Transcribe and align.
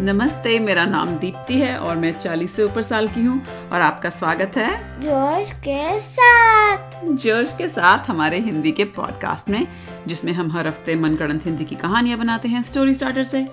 नमस्ते 0.00 0.58
मेरा 0.58 0.84
नाम 0.84 1.08
दीप्ति 1.08 1.54
है 1.54 1.78
और 1.78 1.96
मैं 1.96 2.20
40 2.20 2.46
से 2.46 2.62
ऊपर 2.62 2.82
साल 2.82 3.08
की 3.08 3.24
हूँ 3.24 3.42
और 3.72 3.80
आपका 3.80 4.10
स्वागत 4.10 4.52
है 4.56 5.00
जोश 5.00 5.52
के 5.52 6.00
साथ। 6.00 6.92
जोश 7.04 7.54
के 7.54 7.68
साथ 7.68 7.98
हमारे 7.98 8.38
हिंदी 8.38 8.72
के 8.72 8.84
पॉडकास्ट 8.84 9.48
में 9.48 9.68
जिसमें 10.06 10.32
हम 10.32 10.52
हर 10.52 10.66
हफ़्ते 10.66 10.96
मनगढ़ंत 10.96 11.46
हिंदी 11.46 11.64
की 11.64 11.74
कहानियाँ 11.74 12.18
बनाते 12.18 12.48
हैं 12.48 12.62
स्टोरी 12.62 12.94
स्टार्टर 12.94 13.22
से। 13.22 13.46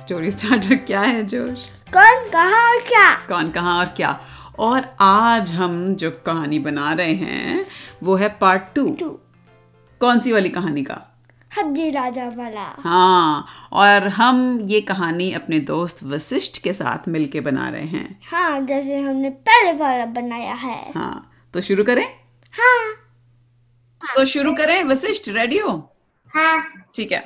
स्टोरी 0.00 0.30
स्टार्टर 0.30 0.74
क्या 0.74 1.00
है 1.00 1.22
जोश? 1.26 1.58
कौन 1.92 2.30
कहा 2.30 2.68
और 2.68 2.78
क्या? 2.78 3.14
कौन 3.14 3.48
कहा 3.48 3.78
और 3.78 3.86
क्या? 3.86 4.20
और 4.58 4.96
आज 5.00 5.50
हम 5.50 5.94
जो 5.94 6.10
कहानी 6.10 6.58
बना 6.58 6.92
रहे 6.92 7.14
हैं 7.14 7.66
वो 8.02 8.16
है 8.16 8.28
पार्ट 8.40 8.62
टू 8.74 8.96
टू 9.00 9.18
कौन 10.00 10.20
सी 10.20 10.32
वाली 10.32 10.48
कहानी 10.48 10.82
का? 10.82 11.07
हड्डी 11.50 11.90
राजा 11.90 12.28
वाला। 12.28 12.64
हाँ 12.80 13.46
और 13.72 14.08
हम 14.08 14.60
ये 14.66 14.80
कहानी 14.80 15.30
अपने 15.32 15.60
दोस्त 15.60 16.02
वशिष्ठ 16.02 16.62
के 16.62 16.72
साथ 16.72 17.08
मिलके 17.08 17.40
बना 17.40 17.68
रहे 17.68 17.86
हैं। 17.86 18.20
हाँ 18.30 18.60
जैसे 18.60 18.98
हमने 18.98 19.30
पहले 19.30 19.72
वाला 19.72 20.04
बनाया 20.04 20.54
है। 20.54 20.92
हाँ 20.92 21.30
तो 21.54 21.60
शुरू 21.60 21.84
करें? 21.84 22.04
हाँ। 22.52 22.94
तो 24.02 24.24
शुरू 24.24 24.54
करें? 24.54 24.82
वशिष्ठ 24.84 25.28
रेडी 25.28 25.58
हो? 25.58 25.72
हाँ। 26.34 26.84
ठीक 26.94 27.12
है। 27.12 27.20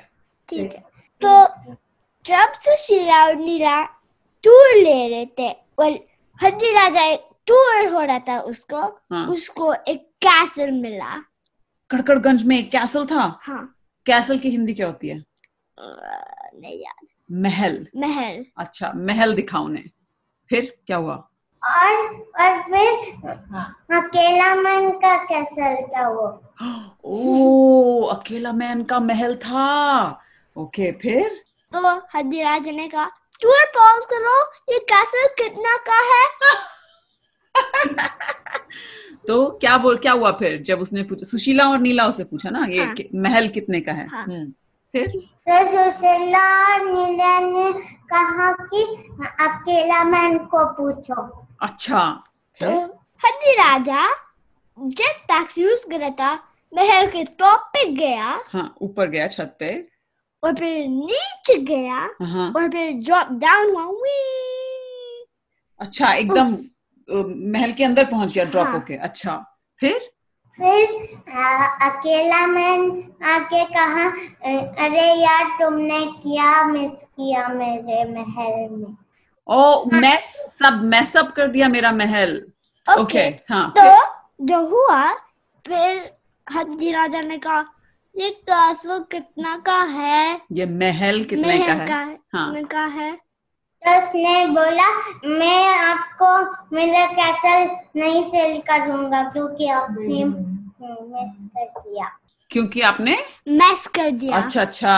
ठीक 0.48 0.72
है। 0.72 0.84
तो 1.20 1.46
जब 2.24 2.52
सुशीला 2.60 3.24
और 3.24 3.36
नीला 3.36 3.82
टूर 4.44 4.74
ले 4.74 5.08
रहे 5.08 5.26
थे 5.26 5.50
well, 5.80 5.98
हड्डी 6.42 6.70
राजा 6.72 7.02
एक 7.02 7.28
टूर 7.46 7.86
हो 7.92 8.00
रहा 8.00 8.18
था 8.18 8.40
उसको 8.40 8.80
हाँ। 9.12 9.26
उसको 9.26 9.74
एक 9.74 10.08
कैसल 10.22 10.70
मिला। 10.70 11.16
कड़कड़गंज 11.90 12.42
में 12.42 12.58
एक 12.58 12.70
कैसल 12.70 13.06
था? 13.06 13.38
हाँ। 13.42 13.74
कैसल 14.06 14.38
की 14.38 14.50
हिंदी 14.50 14.74
क्या 14.74 14.86
होती 14.86 15.08
है? 15.08 15.24
नहीं 15.78 16.78
यार 16.82 17.06
महल। 17.42 17.86
महल। 17.96 18.44
अच्छा 18.58 18.92
महल 18.96 19.34
दिखा 19.34 19.58
उन्हें। 19.58 19.88
फिर 20.50 20.76
क्या 20.86 20.96
हुआ? 20.96 21.14
और 21.62 21.96
और 22.40 22.62
फिर 22.62 22.88
अकेला 23.98 24.54
मन 24.54 24.90
का 25.02 25.16
कैसल 25.24 25.76
था 25.88 26.08
वो 26.08 26.26
ओ 27.04 28.02
अकेला 28.12 28.52
मैन 28.52 28.82
का 28.84 28.98
महल 29.00 29.36
था। 29.36 29.66
ओके 30.56 30.90
फिर? 30.92 31.40
तो 31.72 31.96
हड्डी 32.14 32.42
राजा 32.42 32.72
ने 32.72 32.88
कहा 32.88 33.04
टूर 33.42 33.64
पॉज 33.76 34.04
करो 34.12 34.40
ये 34.72 34.78
कैसल 34.92 35.26
कितना 35.38 35.76
का 35.88 36.00
है? 36.10 36.24
तो 39.28 39.46
क्या 39.50 39.78
बोल 39.78 39.96
क्या 39.96 40.12
हुआ 40.12 40.30
फिर 40.32 40.62
जब 40.62 40.80
उसने 40.80 41.02
पूछा? 41.02 41.26
सुशीला 41.26 41.68
और 41.68 41.78
नीला 41.78 42.06
उसे 42.06 42.24
पूछा 42.24 42.50
ना 42.50 42.66
ये 42.66 42.84
हाँ। 42.84 42.94
कि- 42.94 43.06
महल 43.14 43.48
कितने 43.48 43.80
का 43.80 43.92
है? 43.92 44.08
हाँ। 44.08 44.24
हम्म, 44.24 44.52
फिर? 44.92 45.08
तो 45.48 45.66
सुशीला 45.66 46.72
और 46.72 46.86
नीला 46.86 47.40
ने 47.40 47.72
कहा 47.82 48.52
कि 48.52 48.82
अकेला 49.40 50.04
मन 50.04 50.38
को 50.38 50.64
पूछो। 50.64 51.46
अच्छा। 51.62 52.24
तो 52.62 52.98
राजा 53.52 54.08
जेट 54.80 55.16
पैक 55.16 55.48
यूज़ 55.58 55.86
कर 55.86 56.10
था 56.10 56.34
महल 56.74 57.06
के 57.06 57.24
टॉप 57.24 57.60
पे 57.60 57.92
गया। 57.92 58.40
हाँ 58.52 58.74
ऊपर 58.82 59.08
गया 59.08 59.28
छत 59.28 59.56
पे। 59.58 59.88
और 60.44 60.54
फिर 60.54 60.88
नीचे 60.88 61.58
गया। 61.58 62.10
हाँ। 62.22 62.52
और 62.56 62.70
फिर 62.70 62.92
ड्रॉप 62.92 63.28
डाउन 63.30 63.74
हुआ! 63.74 65.24
अच्छा 65.80 66.12
एकदम 66.12 66.56
महल 67.10 67.72
के 67.72 67.84
अंदर 67.84 68.04
पहुँच 68.04 68.32
गया 68.34 68.44
ड्रॉप 68.44 68.66
हाँ। 68.66 68.74
होके। 68.74 68.96
अच्छा 68.96 69.36
फिर? 69.80 69.98
फिर 70.58 71.34
आ, 71.38 71.66
अकेला 71.88 72.46
मन 72.46 73.02
आके 73.26 73.64
कहा 73.74 74.06
अरे 74.84 75.06
यार 75.22 75.44
तुमने 75.60 76.00
क्या 76.22 76.62
मिस 76.64 77.02
किया 77.02 77.46
मेरे 77.48 78.04
महल 78.12 78.68
में? 78.70 78.96
ओ 79.46 79.84
मैस 79.92 80.24
सब 80.58 80.80
मैस 80.84 81.16
अप 81.16 81.32
कर 81.36 81.48
दिया 81.48 81.68
मेरा 81.68 81.92
महल। 81.92 82.36
ओके 82.86 83.02
ओके 83.02 83.20
हाँ 83.52 83.72
तो 83.78 84.44
जो 84.46 84.60
हुआ 84.66 85.02
फिर 85.64 86.10
हड्डी 86.46 86.92
राजा 86.92 87.20
ने 87.20 87.36
कहा 87.38 87.64
ये 88.14 88.30
कैसल 88.48 89.04
कितना 89.10 89.56
का 89.66 89.80
है? 89.82 90.40
ये 90.52 90.66
महल 90.66 91.22
कितने 91.24 91.58
का 91.58 91.74
महल 91.74 91.80
है? 91.80 91.88
का 91.88 91.98
है। 91.98 92.18
हाँ। 92.34 92.62
का 92.64 92.84
है 92.84 93.12
तो 93.84 93.96
उसने 93.98 94.46
बोला 94.46 94.88
मैं 95.38 95.74
आपको 95.78 96.26
मेरा 96.76 97.04
कैसल 97.06 97.70
नहीं 98.00 98.22
सेल 98.24 98.58
करूँगा 98.70 99.22
क्योंकि 99.22 99.68
आपने 99.68 100.24
मिस 100.24 101.44
कर 101.56 101.80
दिया। 101.80 102.10
क्योंकि 102.50 102.80
आपने 102.80 103.16
मैस 103.48 103.86
कर 103.86 104.10
दिया। 104.10 104.36
अच्छा 104.36 104.60
अच्छा 104.60 104.94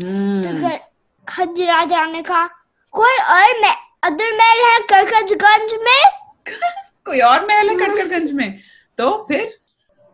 तो 0.00 0.06
हम्म 0.06 0.68
फिर 0.68 0.80
हड्डी 1.26 1.64
राजा 1.66 2.04
ने 2.06 2.22
कहा 2.22 2.46
कोई 2.94 3.16
और 3.16 3.60
मैं 3.60 3.74
अदर 4.04 4.36
महल 4.36 4.64
है 4.64 4.78
करकटगंज 4.92 5.74
में? 5.84 6.02
कोई 7.06 7.20
और 7.20 7.46
महल 7.46 7.68
है 7.70 7.76
कटकरगंज 7.76 8.32
में? 8.32 8.58
तो 8.98 9.10
फिर? 9.28 9.44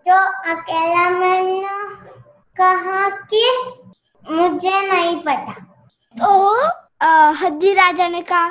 तो 0.06 0.16
अकेला 0.53 1.09
मैंने 1.10 1.69
कहा 2.56 3.09
कि 3.32 3.44
मुझे 4.25 4.81
नहीं 4.88 5.16
पता। 5.20 5.53
तो 6.15 6.59
हड्डी 7.05 7.75
राजा 7.75 8.09
ने 8.09 8.22
कहा 8.22 8.49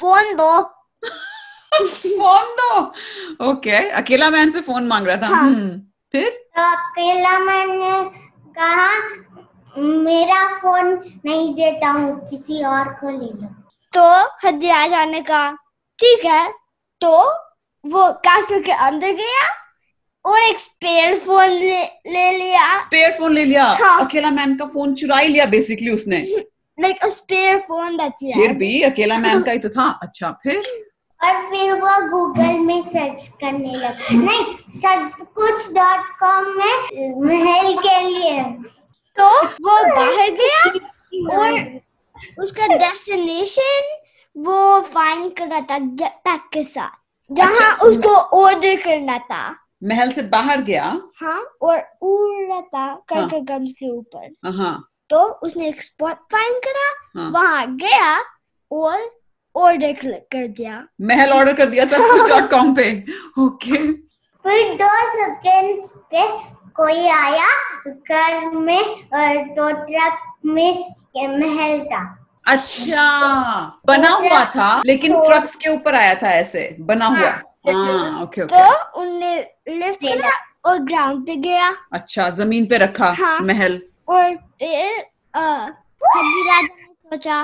फ़ोन 0.00 0.34
दो। 0.34 0.62
फ़ोन 1.86 2.44
दो? 2.44 2.80
Okay 3.50 3.70
okay. 3.70 3.90
अकेला 3.90 4.30
मैन 4.30 4.50
से 4.50 4.60
फ़ोन 4.60 4.86
मांग 4.86 5.06
रहा 5.06 5.16
था। 5.16 5.26
हाँ। 5.26 5.42
हम्म, 5.42 5.78
फिर? 6.12 6.30
तो 6.30 6.62
अकेला 6.62 7.38
मैन 7.38 7.70
ने 7.70 8.10
कहा 8.60 8.98
मेरा 9.78 10.58
फ़ोन 10.58 10.86
नहीं 11.26 11.54
देता 11.54 11.88
हूँ 11.88 12.30
किसी 12.30 12.64
और 12.64 12.88
को 12.88 13.10
ले 13.10 13.26
लो। 13.26 13.48
तो 13.92 14.30
हड्डी 14.46 14.68
राजा 14.68 15.04
ने 15.04 15.20
कहा 15.20 15.50
ठीक 15.98 16.24
है। 16.24 16.52
तो 17.00 17.30
वो 17.86 18.12
कैसल 18.12 18.62
के 18.62 18.72
अंदर 18.72 19.12
गया 19.12 19.48
और 20.24 20.38
एक 20.38 20.58
स्पेयर 20.58 21.18
फ़ोन 21.18 21.50
ले, 21.50 21.82
ले 21.84 22.38
लिया। 22.38 22.78
स्पेयर 22.78 23.10
फ़ोन 23.10 23.34
ले 23.34 23.44
लिया। 23.44 23.64
हाँ। 23.64 24.06
अकेला 24.06 24.30
मैन 24.30 24.56
का 24.56 24.64
फ़ोन 24.64 24.94
चुरा 24.94 25.18
ही 25.18 25.28
लिया 25.28 25.46
बेसिकली 25.46 25.90
उसने। 25.90 26.44
Like 26.80 27.04
a 27.04 27.08
spare 27.08 27.58
phone 27.58 27.96
that's 27.96 28.24
फिर 28.40 28.52
भी 28.58 28.80
अकेला 28.82 29.18
मैन 29.26 29.42
का 29.42 29.52
ही 29.52 29.58
तो 29.58 29.68
था। 29.68 29.88
अच्छा 30.02 30.30
फिर? 30.42 30.62
और 31.20 31.40
फिर 31.50 31.72
वो 31.72 32.08
गूगल 32.08 32.58
में 32.58 32.80
सर्च 32.82 33.28
करने 33.40 33.74
लगा। 33.74 34.16
नहीं 34.18 34.44
सब 34.80 35.26
कुछ 35.34 35.72
डॉट 35.72 36.06
कॉम 36.20 36.44
में 36.58 37.14
महल 37.20 37.74
के 37.76 38.00
लिए। 38.00 38.42
तो 39.16 39.28
वो 39.44 39.82
बाहर 39.96 40.30
गया 40.30 40.62
और 41.38 41.80
उसका 42.42 42.66
डेस्टिनेशन 42.76 43.96
वो 44.36 44.80
फाइंड 44.80 45.32
कर 45.36 45.48
रहा 45.48 45.60
था 45.60 45.78
जेटपैक 45.78 46.48
के 46.52 46.64
साथ। 46.64 46.96
जहाँ 47.30 47.50
अच्छा, 47.50 47.70
उसको 47.86 48.14
ऑर्डर 48.42 48.76
करना 48.82 49.18
था। 49.18 49.40
महल 49.84 50.10
से 50.12 50.22
बाहर 50.22 50.62
गया। 50.62 50.84
हाँ 51.20 51.40
और 51.62 51.78
उड़ 52.02 52.46
रहा 52.48 52.60
था 52.60 52.94
करकगंज 53.08 53.70
के 53.72 53.90
ऊपर। 53.90 54.50
हाँ। 54.50 54.88
तो 55.10 55.22
उसने 55.46 55.68
एक 55.68 55.82
स्पॉट 55.84 56.16
फाइंड 56.32 56.56
करा 56.66 56.88
हाँ। 57.20 57.30
वहाँ 57.30 57.66
गया 57.76 58.16
और 58.70 59.08
ऑर्डर 59.54 59.92
कर 60.32 60.46
दिया। 60.46 60.84
महल 61.00 61.30
ऑर्डर 61.32 61.52
कर 61.56 61.66
दिया 61.70 61.84
सब 61.86 62.00
कुछ 62.10 62.28
डॉट 62.30 62.50
कॉम 62.50 62.74
पे। 62.74 62.90
ओके 63.42 63.76
फिर 64.44 64.74
दो 64.82 64.88
सेकेंड 65.12 65.82
पे 66.10 66.26
कोई 66.76 67.06
आया 67.08 67.48
घर 67.88 68.50
में 68.56 68.84
और 68.84 69.42
तो 69.56 69.70
ट्रक 69.86 70.18
में 70.44 70.94
महल 71.16 71.80
था। 71.84 72.02
अच्छा 72.46 73.02
बना 73.86 74.10
हुआ 74.10 74.44
था 74.54 74.70
लेकिन 74.86 75.12
तो- 75.12 75.26
ट्रक्स 75.26 75.54
के 75.56 75.70
ऊपर 75.70 75.94
आया 75.94 76.14
था 76.22 76.30
ऐसे 76.32 76.76
बना 76.80 77.06
हुआ। 77.06 77.30
हाँ 77.68 78.22
ओके 78.22 78.44
तो 78.44 78.56
ओके 78.56 79.00
उनने 79.00 79.34
लिफ्ट 79.68 80.04
करा 80.04 80.30
और 80.66 80.78
ग्राउंड 80.84 81.26
पे 81.26 81.36
गया। 81.36 81.74
अच्छा 81.92 82.28
ज़मीन 82.30 82.66
पे 82.66 82.78
रखा 82.78 83.10
हाँ। 83.18 83.38
महल। 83.40 83.80
और 84.08 84.34
फिर 84.36 85.06
राजा 86.48 86.60
ने 86.62 86.92
सोचा 87.10 87.40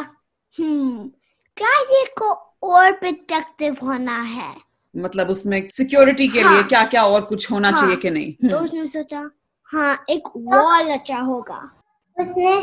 हम्म 0.58 1.08
क्या 1.56 1.78
ये 1.90 2.04
को 2.18 2.30
और 2.68 2.92
प्रोटेक्टिव 2.92 3.76
होना 3.82 4.18
है? 4.22 4.54
मतलब 4.94 5.28
उसमें 5.30 5.68
सिक्योरिटी 5.70 6.28
के 6.28 6.40
हाँ। 6.40 6.52
लिए 6.54 6.62
क्या 6.62 6.84
क्या 6.84 7.04
और 7.04 7.20
कुछ 7.20 7.50
होना 7.50 7.70
हाँ। 7.70 7.80
चाहिए 7.80 7.96
कि 7.96 8.10
नहीं? 8.10 8.32
तो 8.32 8.56
हम्म, 8.56 8.64
उसने 8.64 8.86
सोचा 8.86 9.30
हाँ 9.72 10.04
एक 10.10 10.28
वॉल 10.36 10.90
अच्छा 10.90 11.18
होगा। 11.18 11.64
उसने 12.16 12.60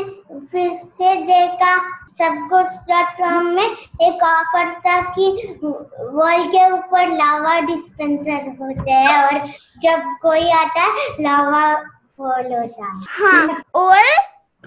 फिर 0.52 0.76
से 0.76 1.14
देखा 1.22 1.76
सब 2.18 2.38
कुछ 2.52 2.78
डॉट 2.90 3.16
कॉम 3.18 3.46
में 3.46 3.64
एक 4.06 4.22
ऑफ़र 4.22 4.72
था 4.86 5.00
कि 5.14 5.26
वॉल 5.62 6.46
के 6.48 6.70
ऊपर 6.72 7.08
लावा 7.16 7.58
डिस्पेंसर 7.60 8.48
होते 8.60 8.90
हैं। 8.90 9.22
और 9.24 9.46
जब 9.82 10.16
कोई 10.22 10.48
आता 10.50 10.80
है 10.82 11.08
लावा 11.22 11.74
फॉल 12.18 12.52
होता 12.52 12.86
है 12.86 13.04
हाँ 13.08 13.62
और 13.74 14.04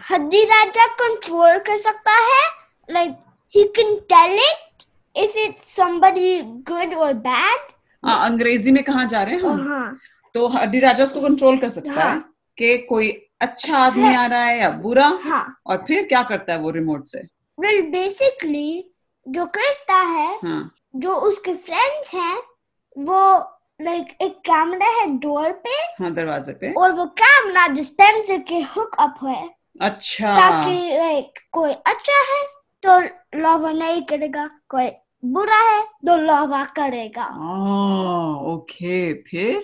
हड्डी 0.10 0.44
राजा 0.46 0.86
कंट्रोल 1.02 1.58
कर 1.68 1.78
सकता 1.78 2.12
है 2.22 2.42
like 2.90 3.16
he 3.56 3.64
can 3.76 3.96
tell 4.14 4.38
it 4.40 4.84
if 5.16 5.38
it's 5.38 5.80
somebody 5.80 6.42
good 6.70 6.94
और 6.96 7.14
बैड 7.28 7.72
हाँ 8.04 8.20
अंग्रेज़ी 8.26 8.72
में 8.72 8.84
कहा 8.84 9.04
जा 9.04 9.22
रहे 9.24 9.36
हैं 9.36 9.42
हम? 9.44 9.68
हाँ। 9.68 9.98
तो 10.36 10.48
हड्डी 10.48 10.80
राजा 10.80 11.04
उसको 11.04 11.22
कंट्रोल 11.22 11.58
कर 11.58 11.70
सकता 11.70 11.92
हाँ. 11.92 12.04
है। 12.04 12.10
हाँ। 12.10 12.34
कि 12.58 12.78
कोई 12.90 13.10
अच्छा 13.42 13.78
आदमी 13.78 14.14
आ 14.16 14.26
रहा 14.26 14.44
है 14.44 14.60
या 14.60 14.70
बुरा 14.84 15.08
हाँ। 15.24 15.46
और 15.68 15.84
फिर 15.88 16.04
क्या 16.08 16.22
करता 16.24 16.54
है 16.54 16.60
वो 16.60 16.70
रिमोट 16.72 17.06
से? 17.08 17.22
Well 17.58 17.82
basically 17.94 18.82
जो 19.28 19.46
करता 19.58 19.96
है 20.02 20.28
हाँ। 20.44 20.72
जो 20.96 21.16
उसके 21.30 21.54
फ्रेंड्स 21.54 22.14
हैं 22.14 22.38
वो 22.98 23.22
लाइक 23.80 24.12
एक 24.22 24.38
कैमरा 24.46 24.88
है 24.98 25.08
डोर 25.20 25.52
पे 25.64 25.70
हाँ 26.00 26.14
दरवाजे 26.14 26.54
पे। 26.54 26.72
और 26.74 26.92
वो 26.94 27.06
कैमरा 27.22 27.68
डिस्पेंसर 27.68 28.38
के 28.50 28.60
हुक 28.76 28.96
अप 29.00 29.16
है। 29.24 29.50
अच्छा। 29.82 30.36
ताकि 30.36 30.98
लाइक 30.98 31.40
कोई 31.52 31.72
अच्छा 31.72 32.20
है 32.32 32.42
तो 32.84 33.00
लावा 33.42 33.72
नहीं 33.72 34.02
करेगा 34.02 34.48
कोई 34.70 34.90
बुरा 35.24 35.60
है 35.62 35.82
तो 36.08 36.18
लावा 36.18 36.64
करेगा। 36.78 37.24
हाँ 37.24 38.36
ओके 38.54 39.14
फिर? 39.24 39.60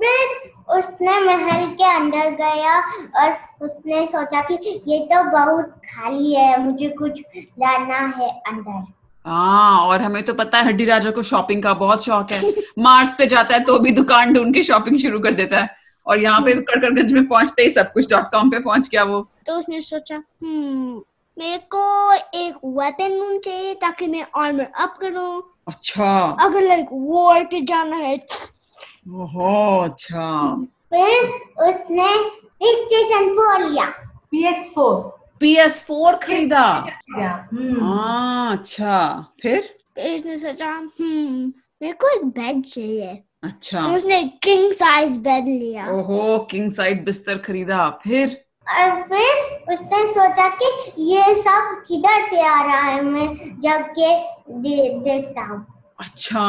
फिर 0.00 0.50
उसने 0.76 1.18
महल 1.20 1.66
के 1.74 1.90
अंदर 1.94 2.30
गया 2.36 2.78
और 3.22 3.36
उसने 3.66 4.06
सोचा 4.06 4.40
कि 4.50 4.54
ये 4.86 4.98
तो 5.06 5.22
बहुत 5.30 5.80
खाली 5.90 6.32
है 6.34 6.60
मुझे 6.62 6.88
कुछ 6.98 7.20
लाना 7.36 7.98
है 8.16 8.30
अंदर। 8.48 8.92
हाँ 9.24 9.80
और 9.80 10.02
हमें 10.02 10.22
तो 10.22 10.34
पता 10.34 10.58
है 10.58 10.66
हड्डी 10.66 10.84
राजा 10.84 11.10
को 11.10 11.22
शॉपिंग 11.22 11.62
का 11.62 11.72
बहुत 11.74 12.04
शौक 12.04 12.32
है। 12.32 12.52
मार्स 12.78 13.14
पे 13.18 13.26
जाता 13.26 13.54
है 13.54 13.64
तो 13.64 13.78
भी 13.78 13.90
दुकान 13.92 14.32
ढूंढ 14.34 14.54
के 14.54 14.62
शॉपिंग 14.62 14.98
शुरू 14.98 15.20
कर 15.20 15.34
देता 15.34 15.58
है। 15.58 15.68
और 16.06 16.20
यहाँ 16.20 16.40
पे 16.40 16.54
कड़कड़गंज 16.54 17.12
में 17.12 17.26
पहुँचते 17.28 17.62
ही 17.62 17.70
सब 17.70 17.92
कुछ 17.92 18.10
डॉट 18.10 18.30
कॉम 18.32 18.50
पे 18.50 18.58
पहुँच 18.60 18.88
गया 18.88 19.02
वो। 19.04 19.20
तो 19.46 19.58
उसने 19.58 19.80
सोचा 19.80 20.16
हम्म 20.16 21.00
मेरे 21.36 21.58
को 21.74 22.12
एक 22.14 22.54
वेपन 22.64 23.16
रूम 23.18 23.38
चाहिए 23.38 23.74
ताकि 23.74 24.06
मैं 24.06 24.26
आर्मर 24.36 24.66
अप 24.80 24.96
करूँ। 25.00 25.42
अच्छा। 25.68 26.36
अगर 26.40 26.62
लाइक 26.62 26.88
वॉर 26.92 27.44
पे 27.44 27.60
जाना 27.60 27.96
है 27.96 28.16
ओहो 28.16 29.78
अच्छा। 29.80 30.54
फिर 30.94 31.28
उसने 31.68 32.08
स्टेशन 32.64 33.32
फोर 33.34 33.60
लिया। 33.60 33.86
PS4 34.34 35.00
पी 35.42 35.54
एस 35.56 35.82
फोर 35.84 36.16
खरीदा। 36.16 36.62
हम्म 37.10 37.84
हाँ 37.84 38.56
अच्छा। 38.56 38.98
फिर? 39.42 39.58
उसने 39.98 40.36
सोचा 40.38 40.68
हम्म 40.68 41.52
मेरे 41.82 41.92
को 41.92 42.08
एक 42.08 42.24
बेड 42.26 42.64
चाहिए। 42.64 43.22
अच्छा। 43.44 43.80
तो 43.82 43.94
उसने 43.96 44.22
किंग 44.42 44.72
साइज़ 44.72 45.18
बेड 45.18 45.44
लिया। 45.44 45.86
ओहो 45.90 46.38
किंग 46.50 46.70
साइड 46.72 47.04
बिस्तर 47.04 47.38
खरीदा। 47.38 47.88
फिर? 48.04 48.36
और 48.70 49.02
फिर 49.02 49.72
उसने 49.72 50.12
सोचा 50.12 50.48
कि 50.62 50.92
ये 50.98 51.34
सब 51.34 51.82
किधर 51.88 52.28
से 52.28 52.40
आ 52.40 52.62
रहा 52.62 52.80
है 52.80 53.02
मैं 53.04 53.26
जाके 53.60 54.14
दे, 54.52 54.88
देखता 54.98 55.46
हूँ। 55.46 55.66
अच्छा। 56.00 56.46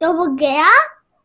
तो 0.00 0.12
वो 0.12 0.26
गया 0.36 0.70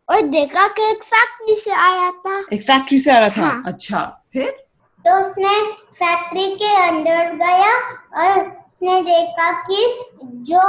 और 0.09 0.21
देखा 0.21 0.67
कि 0.67 0.89
एक 0.91 1.03
फैक्ट्री 1.03 1.55
से 1.55 1.71
आया 1.71 2.11
था। 2.11 2.39
एक 2.53 2.63
फैक्ट्री 2.63 2.99
से 2.99 3.11
आ 3.11 3.19
रहा 3.19 3.29
था? 3.29 3.41
हाँ। 3.41 3.63
अच्छा। 3.65 4.25
फिर? 4.33 4.64
तो 5.05 5.19
उसने 5.19 5.59
फैक्ट्री 5.99 6.45
के 6.55 6.75
अंदर 6.87 7.31
गया 7.35 7.73
और 8.21 8.39
उसने 8.41 9.01
देखा 9.01 9.51
कि 9.61 9.85
जो 10.23 10.61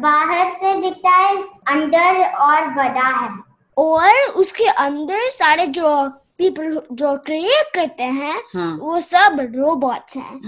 बाहर 0.00 0.46
से 0.54 0.74
दिखता 0.80 1.10
है 1.10 1.36
अंदर 1.68 2.24
और 2.24 2.68
बड़ा 2.68 3.08
है। 3.08 3.28
और 3.76 4.32
उसके 4.36 4.64
अंदर 4.64 5.28
सारे 5.30 5.66
जो 5.66 6.08
पीपल 6.38 6.80
जो 6.92 7.16
क्रिएट 7.16 7.74
करते 7.74 8.02
हैं 8.02 8.36
हाँ। 8.54 8.76
वो 8.80 9.00
सब 9.00 9.36
रोबोट्स 9.56 10.16
हैं। 10.16 10.40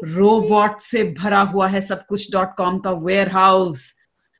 रोबोट 0.16 0.80
से 0.80 1.02
भरा 1.20 1.40
हुआ 1.52 1.68
है 1.68 1.80
सब 1.80 2.04
कुछ. 2.06 2.30
डॉट 2.32 2.54
कॉम 2.56 2.78
का 2.78 2.90
वेयर 2.90 3.30
हाउस 3.32 3.90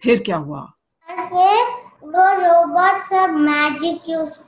फिर 0.03 0.23
क्या 0.23 0.37
हुआ? 0.37 0.61
और 0.61 1.25
फिर 1.27 1.65
वो 2.05 2.31
रोबोट 2.43 3.03
सब 3.03 3.31
मैजिक 3.41 4.09
यूज़ 4.09 4.39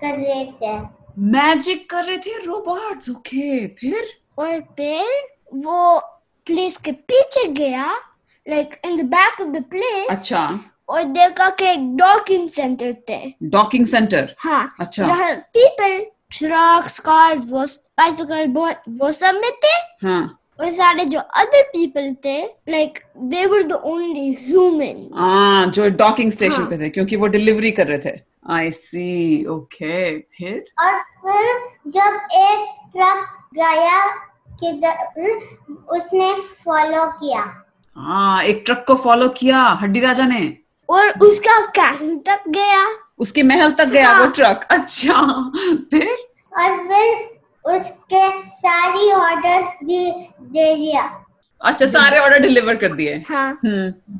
कर 0.00 0.16
रहे 0.16 0.44
थे। 0.62 0.97
मैजिक 1.18 1.88
कर 1.90 2.04
रहे 2.04 2.16
थे 2.18 2.36
रोबोट्स 2.44 3.10
ओके 3.10 3.66
फिर? 3.66 4.06
और 4.38 4.60
फिर 4.76 5.06
वो 5.54 5.98
प्लेस 6.46 6.76
के 6.76 6.92
पीछे 6.92 7.46
गया 7.52 7.86
like 8.46 8.80
in 8.86 8.96
the 8.96 9.04
back 9.04 9.40
of 9.40 9.48
the 9.48 9.62
place 9.70 10.06
अच्छा। 10.10 10.48
और 10.88 11.02
देखा 11.04 11.48
कि 11.50 11.64
एक 11.66 11.96
डॉकिंग 11.96 12.48
सेंटर 12.48 12.92
थे। 13.08 13.18
डॉकिंग 13.42 13.86
सेंटर 13.86 14.34
हाँ 14.38 14.74
अच्छा। 14.80 15.06
जहाँ 15.06 15.34
पीपल 15.56 15.98
ट्रक्स 16.38 16.98
कार्स 17.08 17.44
बाइसिकल 17.98 18.46
वो 19.00 19.10
सब 19.12 19.34
में 19.34 19.50
थे। 19.64 19.74
हाँ। 20.06 20.38
और 20.60 20.70
सारे 20.72 21.04
जो 21.04 21.18
अदर 21.18 21.62
पीपल 21.62 22.14
थे 22.24 22.40
like 22.70 22.98
they 23.32 23.44
were 23.46 23.62
the 23.62 23.72
only 23.72 24.32
humans 24.40 25.10
हाँ 25.14 25.66
जो 25.66 25.88
डॉकिंग 25.88 26.32
स्टेशन 26.32 26.60
हाँ। 26.60 26.70
पे 26.70 26.78
थे 26.78 26.88
क्योंकि 26.88 27.16
वो 27.16 27.26
डिलीवरी 27.26 27.70
कर 27.70 27.86
रहे 27.86 27.98
थे। 27.98 28.16
आई 28.48 28.70
सी 28.70 29.44
ओके 29.46 30.18
फिर? 30.18 30.64
और 30.80 31.00
फिर 31.22 31.58
जब 31.86 32.20
एक 32.32 32.68
ट्रक 32.92 33.26
गया 33.54 34.06
किधर 34.60 35.30
उसने 35.96 36.32
फॉलो 36.64 37.04
किया। 37.20 37.40
हाँ 37.96 38.42
एक 38.42 38.62
ट्रक 38.66 38.84
को 38.88 38.94
फॉलो 38.94 39.28
किया 39.28 39.62
हड्डी 39.82 40.00
राजा 40.00 40.26
ने। 40.26 40.56
और 40.88 41.10
उसका 41.22 41.58
कैसल 41.76 42.16
तक 42.26 42.48
गया। 42.48 42.86
उसके 43.18 43.42
महल 43.42 43.72
तक 43.72 43.88
गया 43.88 44.10
हाँ। 44.10 44.20
वो 44.20 44.30
ट्रक 44.30 44.66
अच्छा। 44.70 45.22
फिर? 45.90 46.16
और 46.58 46.76
फिर 46.88 47.74
उसके 47.76 48.28
सारी 48.50 49.10
ऑर्डर्स 49.12 49.74
दे 49.84 50.10
दे 50.40 50.74
दिया। 50.74 51.02
अच्छा 51.60 51.86
सारे 51.86 52.18
ऑर्डर 52.18 52.38
डिलीवर 52.38 52.76
कर 52.76 52.92
दिए। 52.92 53.24
हाँ। 53.28 53.50
हम्म। 53.64 54.18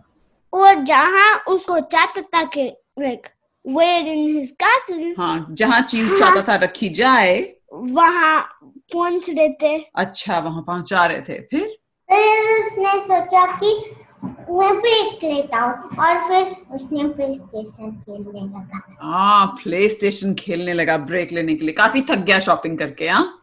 और 0.52 0.74
जहाँ 0.84 1.34
उसको 1.48 1.80
चाहता 1.80 2.20
था 2.20 2.42
कि 2.44 2.68
वेयर 3.68 4.06
इन 4.08 4.26
हिज 4.28 4.56
हाँ 5.18 5.46
जहाँ 5.50 5.80
चीज़ 5.80 6.18
चाहता 6.18 6.42
था 6.42 6.56
रखी 6.64 6.88
जाए। 6.88 7.54
वहाँ 7.74 8.40
पहुँच 8.92 9.30
रहे 9.30 9.48
थे। 9.62 9.76
अच्छा 9.94 10.38
वहाँ 10.38 10.62
पहुँचा 10.66 11.06
रहे 11.06 11.20
थे 11.20 11.40
फिर? 11.40 11.66
फिर 12.08 12.58
उसने 12.58 12.92
सोचा 13.06 13.44
कि 13.46 13.94
मैं 14.24 14.80
ब्रेक 14.80 15.24
लेता 15.24 15.60
हूँ 15.60 15.96
और 15.98 16.18
फिर 16.28 16.74
उसने 16.74 17.08
प्ले 17.08 17.32
स्टेशन 17.32 17.90
खेलने 17.90 18.40
लगा। 18.40 18.80
हाँ 19.00 19.46
प्ले 19.62 19.88
स्टेशन 19.88 20.34
खेलने 20.34 20.72
लगा 20.72 20.96
ब्रेक 20.98 21.32
लेने 21.32 21.54
के 21.54 21.64
लिए। 21.64 21.74
काफ़ी 21.74 22.00
थक 22.00 22.18
गया 22.18 22.38
शॉपिंग 22.40 22.78
करके 22.78 23.08
हाँ? 23.08 23.42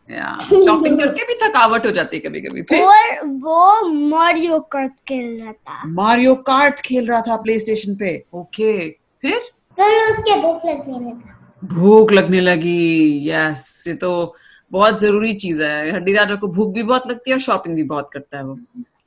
शॉपिंग 0.49 0.99
करके 0.99 1.23
भी 1.23 1.33
थकावट 1.43 1.85
हो 1.85 1.91
जाती 1.91 2.17
है 2.17 2.29
कभी 2.29 2.41
कभी 2.41 2.61
फिर? 2.61 2.83
और 2.83 3.25
वो 3.27 3.89
मारियो 3.89 4.59
कार्ट 4.59 4.91
खेल 5.07 5.41
रहा 5.41 5.51
था। 5.51 5.81
मारियो 5.87 6.35
कार्ट 6.35 6.79
खेल 6.79 7.07
रहा 7.07 7.21
था 7.21 7.35
प्ले 7.35 7.59
स्टेशन 7.59 7.95
पे। 7.95 8.23
ओके 8.33 8.89
फिर? 9.21 9.41
फिर 9.77 9.97
उसके 10.11 10.41
भूख 10.41 10.65
लगने 10.65 10.99
लगा। 10.99 11.31
भूख 11.63 12.11
लगने 12.11 12.41
लगी 12.41 13.29
यस 13.29 13.83
ये 13.87 13.93
तो 13.93 14.35
बहुत 14.71 14.99
ज़रूरी 14.99 15.33
चीज़ 15.33 15.63
है। 15.63 15.91
हड्डी 15.95 16.13
राजा 16.13 16.35
को 16.35 16.47
भूख 16.47 16.73
भी 16.73 16.83
बहुत 16.83 17.07
लगती 17.07 17.31
है 17.31 17.35
और 17.35 17.41
शॉपिंग 17.41 17.75
भी 17.75 17.83
बहुत 17.83 18.09
करता 18.13 18.37
है 18.37 18.43
वो। 18.45 18.55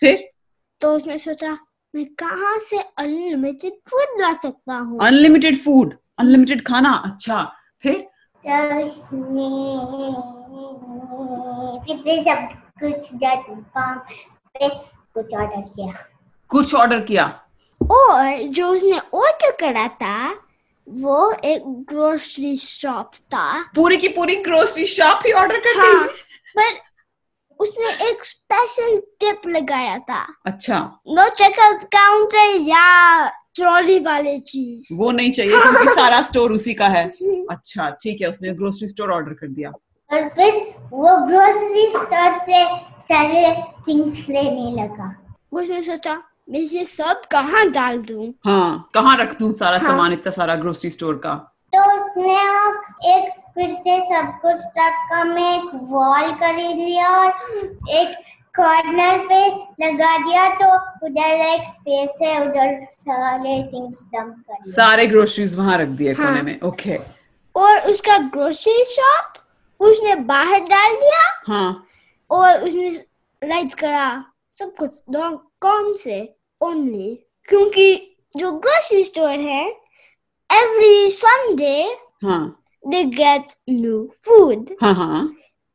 फिर? 0.01 0.29
तो 0.81 0.93
उसने 0.93 1.19
सोचा 1.19 1.59
मैं 1.95 2.05
कहाँ 2.15 2.59
से 2.59 2.79
अनलिमिटेड 2.79 3.73
फ़ूड 3.91 4.21
ला 4.21 4.33
सकता 4.33 4.75
हूँ? 4.75 4.99
अनलिमिटेड 5.07 5.57
फ़ूड 5.63 5.95
अनलिमिटेड 6.19 6.67
खाना 6.67 6.93
अच्छा। 7.07 7.43
फिर? 7.83 8.07
तो 8.45 8.51
फिर 11.85 11.97
से 11.97 12.23
सब 12.23 12.49
कुछ 12.83 13.11
पे 14.55 14.69
कुछ 14.69 15.35
ऑर्डर 15.35 15.61
किया। 15.61 15.93
कुछ 16.51 16.75
ऑर्डर 16.75 17.01
किया। 17.01 17.25
और 17.81 18.39
जो 18.49 18.69
उसने 18.69 18.99
ऑर्डर 19.15 19.51
करा 19.61 19.87
था 19.89 20.35
वो 20.89 21.33
एक 21.33 21.63
ग्रोसरी 21.67 22.57
शॉप 22.57 23.11
था। 23.15 23.63
पूरी 23.77 23.97
की 23.97 24.09
पूरी 24.09 24.37
ग्रोसरी 24.37 24.85
शॉप 24.85 25.21
ही 25.27 25.33
ऑर्डर 25.33 25.59
कर 25.59 25.81
हाँ 25.81 26.05
दी 26.05 26.09
पर 26.59 26.89
उसने 27.61 28.09
एक 28.09 28.25
स्पेशल 28.25 29.01
टिप 29.21 29.43
लगाया 29.47 29.99
था। 29.99 30.35
अच्छा। 30.47 30.79
नो 31.09 31.29
चेकआउट 31.29 31.83
काउंटर 31.83 32.61
या 32.61 33.29
ट्रॉली 33.29 33.99
वाले 33.99 34.39
चीज़। 34.39 34.89
वो 34.93 35.11
नहीं 35.11 35.33
चाहिए 35.33 35.61
क्योंकि 35.61 35.89
सारा 35.95 36.23
स्टोर 36.23 36.53
उसी 36.53 36.75
का 36.75 36.89
है। 36.89 37.09
अच्छा 37.51 37.91
ठीक 37.91 38.21
है 38.21 38.29
उसने 38.31 38.55
ग्रोसरी 38.55 38.89
स्टोर 38.89 39.13
ऑर्डर 39.13 39.33
कर 39.33 39.47
दिया। 39.47 39.71
और 40.13 40.29
फिर 40.29 40.53
वो 40.93 41.27
ग्रोसरी 41.27 41.87
स्टोर 41.91 42.33
से 42.33 42.65
सारे 43.01 43.63
थिंग्स 43.89 44.29
लेने 44.29 44.83
लगा। 44.83 45.15
उसने 45.53 45.83
सोचा 45.83 46.23
मैं 46.49 46.61
ये 46.61 46.85
सब 46.85 47.23
कहाँ 47.31 47.69
डाल 47.71 47.99
दूँ? 48.03 48.33
हाँ 48.47 48.91
कहाँ 48.95 49.17
रख 49.17 49.39
दूँ 49.39 49.53
सारा 49.55 49.79
हाँ। 49.79 49.89
सामान 49.89 50.13
इतना 50.13 50.31
सारा 50.31 50.55
ग्रोसरी 50.57 50.91
स्टोर 50.91 51.17
का? 51.25 51.35
तो 51.73 51.85
उसने 51.95 52.37
एक 53.15 53.31
फिर 53.55 53.73
से 53.73 53.97
सब 54.05 54.33
कुछ 54.43 54.61
कॉम 54.79 55.29
में 55.29 55.43
एक 55.43 55.71
वॉल 55.91 56.33
खरीद 56.33 56.77
लिया 56.77 57.09
और 57.09 57.31
एक 57.91 58.17
कॉर्नर 58.55 59.19
पे 59.29 59.41
लगा 59.85 60.17
दिया 60.19 60.49
तो 60.55 60.73
उधर 61.07 61.45
एक 61.47 61.67
स्पेस 61.67 62.19
है 62.23 62.41
उधर 62.47 62.87
सारे 62.93 63.63
थिंग्स 63.73 64.03
डंप 64.15 64.35
कर 64.51 64.71
सारे 64.71 65.07
ग्रोसरीज 65.07 65.57
वहाँ 65.57 65.77
रख 65.79 65.89
दिए 65.89 66.13
हाँ। 66.13 66.27
कोने 66.27 66.43
में 66.43 66.61
ओके 66.69 66.97
और 67.55 67.91
उसका 67.91 68.19
ग्रोसरी 68.33 68.85
शॉप 68.95 69.39
उसने 69.81 70.15
बाहर 70.33 70.61
डाल 70.65 70.95
दिया 70.95 71.21
हाँ। 71.47 71.87
और 72.31 72.63
उसने 72.63 72.89
राइट 73.43 73.75
करा 73.75 74.09
सब 74.55 74.75
कुछ 74.79 75.03
डॉट 75.11 75.43
कॉम 75.61 75.93
से? 75.95 76.19
ओनली 76.61 77.15
क्योंकि 77.49 78.17
जो 78.37 78.51
ग्रोसरी 78.53 79.05
स्टोर 79.05 79.39
है 79.41 79.65
एवरी 80.51 81.11
संडे 81.11 81.83
हाँ। 82.25 82.45
दे 82.85 83.03
गेट 83.05 83.53
न्यू 83.71 84.07
फ़ूड 84.25 84.77
हाँ 84.83 84.95
हाँ। 84.95 85.27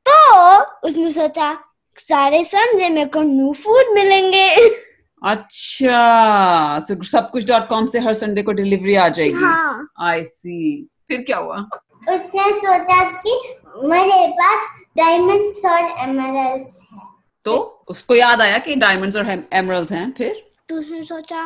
तो 0.06 0.88
उसने 0.88 1.12
सोचा 1.12 1.54
सारे 1.98 2.44
संडे 2.46 2.90
मेरे 2.90 3.10
को 3.10 3.22
न्यू 3.22 3.54
फ़ूड 3.54 3.94
मिलेंगे। 3.96 4.48
अच्छा 5.22 6.80
so 6.88 7.04
सब 7.06 7.30
कुछ 7.32 7.48
डॉट 7.48 7.68
कॉम 7.70 7.86
से 7.88 8.00
हर 8.00 8.14
संडे 8.14 8.42
को 8.44 8.52
डिलीवरी 8.52 8.96
आ 8.96 9.08
जाएगी। 9.10 9.44
हाँ। 9.44 9.88
आई 10.02 10.24
सी 10.26 10.84
फिर 11.08 11.22
क्या 11.22 11.38
हुआ? 11.38 11.58
उसने 12.10 12.52
सोचा 12.60 13.04
कि 13.20 13.38
मेरे 13.90 14.28
पास 14.40 14.68
डायमंड्स 14.98 15.66
और 15.66 15.92
एमरल्ड्स 16.00 16.80
है। 16.94 17.02
तो 17.46 17.56
उसको 17.88 18.16
याद 18.16 18.42
आया 18.42 18.58
कि 18.58 18.76
डायमंड्स 18.76 19.18
और 19.18 19.30
एमरल्ड्स 19.54 19.92
हैं 19.92 20.12
फिर? 20.18 20.44
तो 20.70 20.76
उसने 20.76 21.04
सोचा 21.04 21.42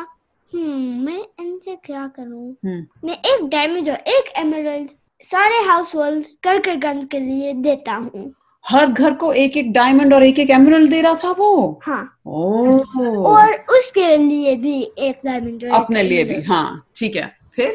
हम्म 0.52 1.04
मैं 1.06 1.18
इनसे 1.40 1.74
क्या 1.84 2.06
करूँ? 2.16 2.50
हम्म। 2.64 3.08
मैं 3.08 3.14
एक 3.32 3.48
डायमंड 3.48 3.88
और 3.90 3.96
एक 4.08 4.32
एमरल्ड 4.38 4.88
सारे 5.24 5.56
हाउस 5.66 5.94
होल्ड 5.94 6.26
कर 6.42 6.58
कर 6.60 6.76
गंज 6.78 7.04
के 7.10 7.18
लिए 7.20 7.52
देता 7.52 7.94
हूँ। 7.94 8.32
हर 8.64 8.86
घर 8.86 9.14
को 9.14 9.32
एक 9.32 9.56
एक 9.56 9.72
डायमंड 9.72 10.14
और 10.14 10.22
एक 10.22 10.38
एक 10.38 10.50
एमरल्ड 10.50 10.90
दे 10.90 11.00
रहा 11.02 11.14
था 11.24 11.30
वो? 11.38 11.80
हाँ। 11.82 12.20
ओ 12.26 12.78
और 13.26 13.52
उसके 13.78 14.16
लिए 14.16 14.54
भी 14.56 14.80
एक 14.98 15.20
डायमंड 15.24 15.64
अपने 15.74 16.02
लिए 16.02 16.24
भी 16.24 16.42
हाँ 16.42 16.86
ठीक 16.96 17.16
है। 17.16 17.26
फिर? 17.56 17.72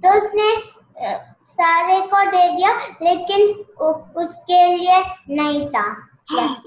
तो 0.00 0.16
उसने 0.16 0.54
सारे 1.46 2.00
को 2.06 2.22
दे 2.30 2.48
दिया 2.56 2.76
लेकिन 3.02 3.48
उसके 4.22 4.66
लिए 4.76 5.02
नहीं 5.30 5.66
था। 5.66 5.86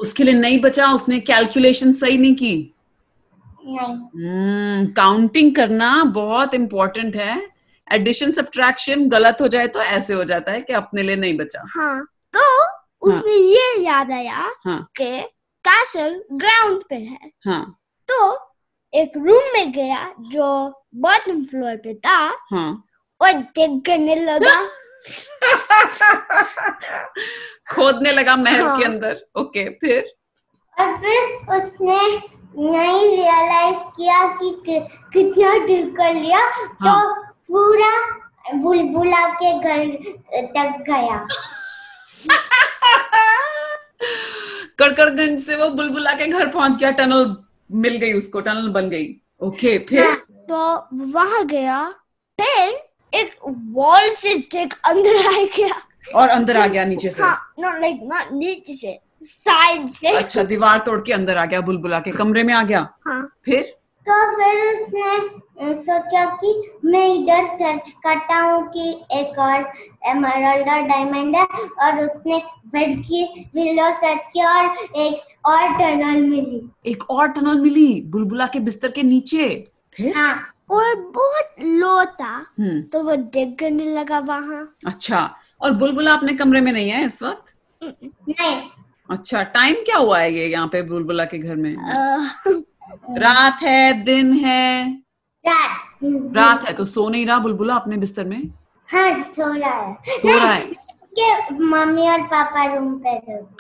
उसके 0.02 0.24
लिए 0.24 0.34
नहीं 0.34 0.60
बचा 0.62 0.92
उसने 0.94 1.20
कैलकुलेशन 1.20 1.92
सही 1.94 2.18
नहीं 2.18 2.36
की। 2.36 2.74
काउंटिंग 4.96 5.56
करना 5.56 6.04
बहुत 6.04 6.54
इंपॉर्टेंट 6.54 7.16
है. 7.16 7.50
एडिशन 7.94 8.32
सब्ट्रैक्शन 8.32 9.08
गलत 9.10 9.38
हो 9.42 9.48
जाए 9.48 9.68
तो 9.68 9.82
ऐसे 9.82 10.14
हो 10.14 10.24
जाता 10.24 10.52
है 10.52 10.62
कि 10.62 10.74
अपने 10.74 11.04
लिए 11.04 11.16
नहीं 11.16 11.38
बचा। 11.38 11.64
हाँ 11.78 12.06
तो 12.34 12.42
उसने 13.02 13.32
हाँ. 13.32 13.40
ये 13.40 13.84
याद 13.84 14.12
आया 14.12 14.50
हाँ। 14.66 14.90
कि 14.98 15.22
कैसल 15.66 16.24
ग्राउंड 16.32 16.84
पे 16.90 16.96
है। 16.96 17.32
हाँ। 17.46 17.80
तो 18.10 18.50
एक 18.94 19.18
रूम 19.18 19.54
में 19.54 19.72
गया 19.72 20.14
जो 20.20 20.74
बॉटम 20.96 21.44
फ्लोर 21.44 21.76
पे 21.76 21.94
था 21.94 22.38
हाँ। 22.52 22.84
और 23.22 23.34
देख 23.34 23.82
करने 23.86 24.16
लगा। 24.16 24.70
खोदने 27.76 28.12
लगा 28.12 28.36
महल 28.36 28.62
हाँ। 28.62 28.80
के 28.80 28.86
अंदर। 28.86 29.26
ओके 29.40 29.70
फिर? 29.70 30.14
और 30.80 30.98
फिर 30.98 31.56
उसने 31.56 31.98
नहीं 32.58 33.10
रियलाइज़ 33.10 33.76
किया 33.76 34.28
कि 34.28 34.64
कि- 34.66 34.84
कितना 35.14 35.66
दिल 35.66 35.90
कर 35.92 36.14
लिया 36.14 36.52
तो 36.52 36.90
हाँ। 36.90 37.24
पूरा 37.52 38.20
बुलबुला 38.56 39.28
के 39.30 39.60
घर 39.60 39.86
तक 40.34 40.84
गया। 40.90 41.28
कड़कड़गंज 44.80 45.40
से 45.40 45.56
वो 45.56 45.70
बुलबुला 45.70 46.14
के 46.14 46.28
घर 46.28 46.48
पहुँच 46.48 46.78
गया 46.78 46.92
टनल 46.92 47.38
मिल 47.72 47.98
गई 47.98 48.14
उसको 48.14 48.42
टनल 48.42 48.70
बन 48.70 48.90
गई। 48.90 49.16
ओके 49.42 49.80
फिर? 49.80 50.14
तो 50.32 50.88
वहाँ 50.94 51.46
गया 51.46 51.94
फिर 52.42 52.70
एक 53.14 53.36
वॉल 53.74 54.02
से 54.02 54.34
अंदर 54.64 55.16
आ 55.16 55.44
गया। 55.58 55.82
और 56.16 56.30
अंदर 56.30 56.58
आ 56.58 56.68
गया 56.68 56.84
नीचे 56.86 57.10
से। 57.10 57.24
हाँ 57.24 57.54
नॉट 57.60 57.74
लाइक 57.76 58.00
नॉट 58.04 58.32
नीचे 58.32 58.76
से। 58.76 59.09
साइड 59.22 59.88
से। 59.90 60.10
अच्छा 60.18 60.44
दीवार 60.44 60.80
तोड़ 60.80 61.00
के 61.02 61.14
अंदर 61.14 61.38
आ 61.38 61.46
गया 61.46 61.62
बुलबुला 61.62 62.00
के 62.00 62.12
कमरे 62.12 62.44
में 62.44 62.54
आ 62.54 62.64
गया। 62.64 62.88
हाँ। 63.08 63.22
फिर? 63.46 63.62
तो 64.08 64.16
फिर 64.36 64.66
उसने 64.68 65.74
सोचा 65.76 66.26
कि 66.36 66.52
मैं 66.86 67.06
इधर 67.16 67.46
सर्च 67.48 67.90
करता 68.06 68.36
हूँ 68.36 68.62
कि 68.68 68.90
एक 69.12 69.40
और 69.40 69.72
एमरल्ड 70.10 70.68
डायमंड 70.90 71.36
है 71.36 71.44
और 71.84 72.00
उसने 72.04 72.42
बेड 72.68 73.00
की 73.00 73.24
विलो 73.56 73.92
सर्च 73.94 74.22
किया 74.34 74.52
और 74.52 74.76
एक 74.98 75.46
और 75.46 75.68
टनल 75.80 76.22
मिली। 76.22 76.62
एक 76.92 77.10
और 77.10 77.28
टनल 77.28 77.60
मिली 77.62 78.02
बुलबुला 78.08 78.48
के 78.48 78.60
बिस्तर 78.60 78.92
के 78.92 79.04
नीचे। 79.04 79.48
फिर? 79.96 80.16
हाँ 80.16 80.54
और 80.72 80.96
बहुत 80.96 81.56
लो 81.62 82.04
था 82.06 82.34
हम्म। 82.60 82.82
तो 82.82 83.04
वो 83.04 83.16
देख 83.16 83.56
करने 83.60 83.86
लगा 83.94 84.20
वहाँ। 84.20 84.64
अच्छा 84.88 85.30
और 85.62 85.72
बुलबुला 85.74 86.14
अपने 86.14 86.34
कमरे 86.34 86.62
में 86.62 86.72
नहीं 86.72 86.90
है 86.90 87.06
इस 87.06 87.22
वक्त? 87.24 87.56
नहीं 87.82 88.62
अच्छा 89.12 89.44
टाइम 89.44 89.76
क्या 89.86 89.98
हुआ 89.98 90.20
है 90.20 90.34
ये 90.34 90.48
यहाँ 90.48 90.68
पे 90.68 90.82
बुलबुला 90.82 91.26
के 91.26 91.38
घर 91.38 91.56
में? 91.56 91.76
रात 93.22 93.62
है 93.64 94.04
दिन 94.04 94.34
है? 94.34 94.92
रात। 95.46 96.00
रात 96.36 96.68
है 96.68 96.74
तो 96.74 96.86
सो 96.86 97.08
नहीं 97.10 97.26
रहा 97.26 97.38
बुलबुला 97.40 97.76
अपने 97.76 97.98
बिस्तर 97.98 98.26
में? 98.26 98.42
हाँ 98.90 99.14
सो 99.24 99.54
रहा 99.54 99.74
है। 99.82 99.94
सो 100.10 100.38
रहा 100.38 100.54
है? 100.54 100.62
के 101.20 101.54
मम्मी 101.64 102.08
और 102.10 102.22
पापा 102.24 102.66
रूम 102.74 102.94
पे 103.06 103.16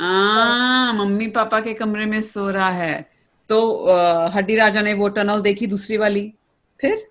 आ, 0.05 0.91
मम्मी 0.93 1.27
पापा 1.27 1.59
के 1.59 1.73
कमरे 1.73 2.05
में 2.05 2.21
सो 2.21 2.49
रहा 2.49 2.69
है। 2.69 3.09
तो 3.49 3.59
हड्डी 4.35 4.55
राजा 4.55 4.81
ने 4.81 4.93
वो 4.93 5.07
टनल 5.09 5.41
देखी 5.41 5.67
दूसरी 5.67 5.97
वाली 5.97 6.33
फिर? 6.79 7.07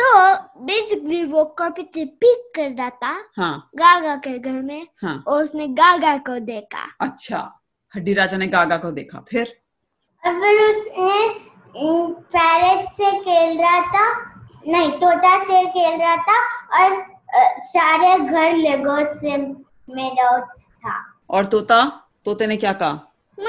तो 0.00 0.34
बेसिकली 0.64 1.24
वो 1.24 1.44
कार्पेट 1.58 1.94
से 1.94 2.04
पीक 2.04 2.52
कर 2.56 2.70
रहा 2.70 2.90
था 2.90 3.24
हाँ। 3.36 3.70
गागा 3.76 4.16
के 4.16 4.38
घर 4.38 4.52
में 4.52 4.86
हाँ। 5.02 5.24
और 5.26 5.42
उसने 5.42 5.66
गागा 5.66 6.16
को 6.18 6.38
देखा। 6.38 6.96
अच्छा 7.00 7.60
हड्डी 7.96 8.12
राजा 8.12 8.36
ने 8.36 8.46
गागा 8.46 8.76
को 8.76 8.90
देखा 8.90 9.24
फिर? 9.30 9.56
और 10.26 10.40
फिर 10.40 10.68
उसने 10.68 11.28
पैरेट 12.36 12.88
से 12.88 13.12
खेल 13.20 13.58
रहा 13.58 13.80
था 13.92 14.34
नहीं 14.68 14.90
तोता 14.92 15.44
से 15.44 15.64
खेल 15.64 16.00
रहा 16.00 16.16
था 16.16 16.38
और 16.82 17.04
सारे 17.60 18.18
घर 18.18 18.52
लेगो 18.56 18.96
से 19.20 19.36
मेड 19.36 20.20
आउट 20.20 20.44
था। 20.58 21.16
और 21.30 21.46
तोता? 21.46 21.84
तोते 22.24 22.46
ने 22.46 22.56
क्या 22.56 22.72
कहा? 22.72 23.12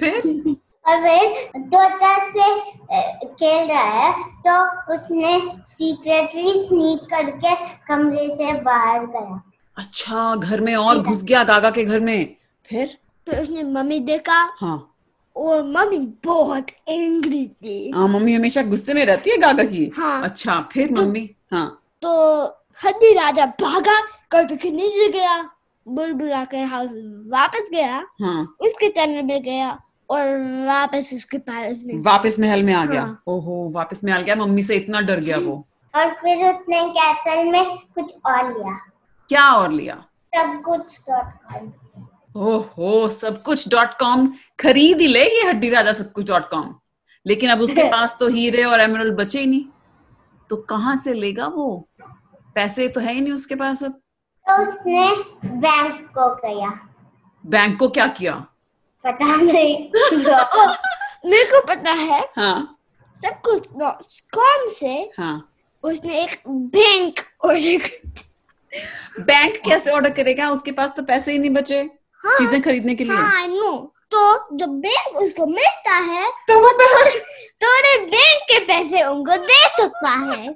फिर 0.00 0.16
और 0.16 0.22
फिर? 0.22 0.56
तोता 0.90 2.16
से 2.28 2.54
खेल 3.24 3.68
रहा 3.68 3.82
है 3.82 4.12
तो 4.46 4.54
उसने 4.94 5.40
सीक्रेटली 5.66 6.52
स्नीक 6.52 7.00
करके 7.10 7.54
कमरे 7.88 8.28
से 8.36 8.52
बाहर 8.60 9.06
गया। 9.06 9.42
अच्छा 9.76 10.34
घर 10.36 10.60
में 10.60 10.74
और 10.76 11.02
घुस 11.02 11.22
गया 11.24 11.44
गागा 11.44 11.70
के 11.70 11.84
घर 11.84 12.00
में। 12.00 12.36
फिर? 12.68 12.98
तो 13.26 13.42
उसने 13.42 13.62
मम्मी 13.62 13.98
देखा। 14.00 14.40
हाँ। 14.60 14.94
और 15.36 15.62
मम्मी 15.62 15.98
बहुत 16.24 16.66
एंग्री 16.88 17.46
थी। 17.46 17.90
हाँ 17.90 18.08
मम्मी 18.08 18.34
हमेशा 18.34 18.62
गुस्से 18.62 18.94
में 18.94 19.04
रहती 19.06 19.30
है 19.30 19.36
गागा 19.38 19.64
की। 19.64 19.90
हाँ। 19.96 20.22
अच्छा 20.24 20.60
फिर 20.72 20.94
तो, 20.94 21.02
मम्मी? 21.02 21.30
हाँ। 21.52 21.82
तो 22.02 22.44
हड्डी 22.84 23.12
राजा 23.12 23.46
भागा 23.46 24.00
कार्पेट 24.30 24.60
के 24.62 24.70
नीचे 24.70 25.08
गया 25.08 25.42
बुलबुला 25.88 26.44
के 26.44 26.56
हाउस 26.56 26.90
वापस 27.32 27.68
गया 27.72 28.06
हाँ। 28.20 28.56
उसके 28.60 28.88
टनल 28.88 29.22
में 29.22 29.42
गया। 29.42 29.78
और 30.10 30.26
वापस 30.66 31.10
उसके 31.14 31.38
पैलेस 31.38 31.82
में 31.86 31.94
वापस 32.02 32.36
महल 32.40 32.62
में 32.62 32.72
आ 32.74 32.84
गया। 32.86 33.02
हाँ। 33.02 33.22
ओहो 33.28 33.68
वापस 33.74 34.04
में 34.04 34.12
आ 34.12 34.20
गया। 34.20 34.34
मम्मी 34.36 34.62
से 34.62 34.76
इतना 34.76 35.00
डर 35.00 35.20
गया 35.20 35.36
वो। 35.38 35.54
और 35.94 36.10
फिर 36.14 36.44
उसने 36.46 36.80
कैसल 36.98 37.44
में 37.52 37.76
कुछ 37.94 38.14
और 38.26 38.52
लिया। 38.58 38.76
क्या 39.28 39.48
और 39.52 39.72
लिया? 39.72 39.94
सब 40.36 40.60
कुछ 40.64 40.98
डॉट 41.10 41.32
कॉम 41.52 41.72
ओहो 42.46 43.08
सब 43.08 43.42
कुछ 43.42 43.68
डॉट 43.68 43.98
कॉम 43.98 44.26
खरीद 44.60 45.00
ही 45.00 45.06
ले 45.06 45.24
ये 45.24 45.42
हड्डी 45.48 45.68
राजा 45.68 45.92
सब 45.92 46.12
कुछ 46.12 46.26
डॉट 46.28 46.48
कॉम 46.50 46.74
लेकिन 47.26 47.50
अब 47.50 47.60
उसके 47.60 47.82
पास 47.92 48.16
तो 48.20 48.28
हीरे 48.28 48.64
और 48.64 48.80
एमरल 48.80 49.10
बचे 49.10 49.40
ही 49.40 49.46
नहीं। 49.46 49.64
तो 50.50 50.56
कहाँ 50.56 50.96
से 50.96 51.12
लेगा 51.12 51.46
वो? 51.46 51.88
पैसे 52.54 52.88
तो 52.88 53.00
है 53.00 53.12
ही 53.14 53.20
नहीं 53.20 53.32
उसके 53.32 53.54
पास 53.54 53.84
अब। 53.84 53.92
तो 54.46 54.62
उसने 54.62 55.08
बैंक 55.44 56.06
को 56.18 56.28
गया। 56.34 56.70
बैंक 57.46 57.78
को 57.78 57.88
क्या 57.88 58.06
किया? 58.06 58.34
पता 59.04 59.36
नहीं। 59.36 59.74
ओ, 60.26 60.66
मेरे 61.28 61.44
को 61.44 61.60
पता 61.66 61.90
है। 61.90 62.20
हाँ। 62.36 62.74
सब 63.14 63.40
कुछ 63.44 63.66
कॉम 64.34 64.68
से? 64.68 65.10
हाँ। 65.18 65.52
उसने 65.84 66.22
एक 66.22 66.38
बैंक 66.48 67.20
ऑर्डर 67.44 67.90
बैंक 69.20 69.56
कैसे 69.64 69.90
ऑर्डर 69.90 70.10
करेगा? 70.10 70.50
उसके 70.50 70.72
पास 70.72 70.92
तो 70.96 71.02
पैसे 71.02 71.32
ही 71.32 71.38
नहीं 71.38 71.50
बचे 71.50 71.78
हाँ। 72.24 72.36
चीज़ें 72.38 72.60
खरीदने 72.62 72.94
के 72.94 73.04
लिए। 73.04 73.16
हाँ 73.16 73.46
नो 73.46 73.94
तो 74.14 74.56
जब 74.56 74.68
बैंक 74.80 75.16
उसको 75.16 75.46
मिलता 75.46 75.94
है 75.94 76.30
तो 76.48 76.58
वो 76.60 76.70
थोड़े 77.62 77.98
बैंक 77.98 78.42
के 78.50 78.58
पैसे 78.66 79.02
उनको 79.02 79.36
दे 79.46 79.68
सकता 79.68 80.10
है। 80.10 80.54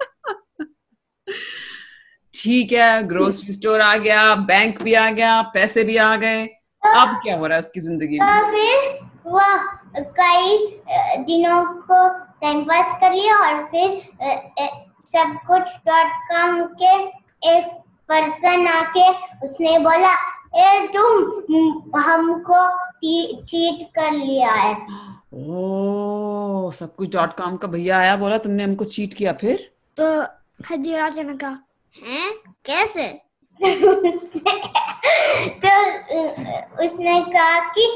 ठीक 2.35 2.73
है 2.73 3.03
ग्रोसरी 3.03 3.53
स्टोर 3.53 3.81
आ 3.81 3.97
गया 3.97 4.35
बैंक 4.35 4.83
भी 4.83 4.95
आ 4.95 5.11
गया 5.11 5.41
पैसे 5.55 5.85
भी 5.85 5.97
आ 5.97 6.15
गए। 6.17 6.49
अब 6.83 7.15
क्या 7.23 7.37
हो 7.39 7.47
रहा 7.47 7.55
है 7.55 7.59
उसकी 7.59 7.81
ज़िंदगी 7.81 8.19
में? 8.19 8.29
तो 8.29 8.51
फिर 8.51 9.33
वह 9.33 9.57
कई 10.19 10.57
दिनों 11.25 11.63
को 11.89 12.09
टाइम 12.43 12.63
पास 12.65 12.97
कर 13.01 13.13
लिया 13.13 13.37
और 13.39 13.65
फिर 13.65 13.91
सब 15.13 15.37
कुछ 15.47 15.71
डॉट 15.89 16.13
कॉम 16.31 16.63
के 16.83 16.93
एक 17.51 17.67
पर्सन 18.09 18.67
आके 18.69 19.09
उसने 19.45 19.79
बोला 19.79 20.13
ए 20.57 20.87
तुम 20.97 21.99
हमको 21.99 22.61
चीट 23.45 23.87
कर 23.99 24.11
लिया 24.13 24.53
है। 24.53 24.75
ओ 25.35 26.71
सब 26.75 26.95
कुछ 26.97 27.13
डॉट 27.15 27.37
कॉम 27.37 27.57
का 27.57 27.69
भैया 27.69 27.99
आया 27.99 28.17
बोला 28.17 28.39
तुमने 28.39 28.65
हमको 28.65 28.85
चीट 28.85 29.15
किया 29.15 29.33
फिर? 29.41 29.71
तो 29.97 30.23
हजी 30.71 30.97
राजा 30.97 31.23
ने 31.23 31.35
कहा 31.35 31.59
हैं? 31.95 32.33
कैसे? 32.67 33.09
उसने 36.85 37.21
कहा 37.33 37.59
कि 37.75 37.87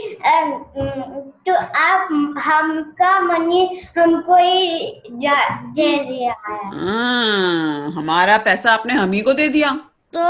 तो 1.47 1.55
आप 1.79 2.09
हमका 2.45 3.19
मनी 3.21 3.65
हमको 3.99 4.37
ही 4.37 5.01
दे 5.11 5.97
दिया 6.05 6.35
है। 6.47 6.57
हाँ, 6.75 7.91
हमारा 7.93 8.37
पैसा 8.39 8.73
आपने 8.73 8.95
हम 8.95 9.13
ही 9.13 9.21
को 9.21 9.33
दे 9.33 9.49
दिया। 9.49 9.71
तो 10.15 10.25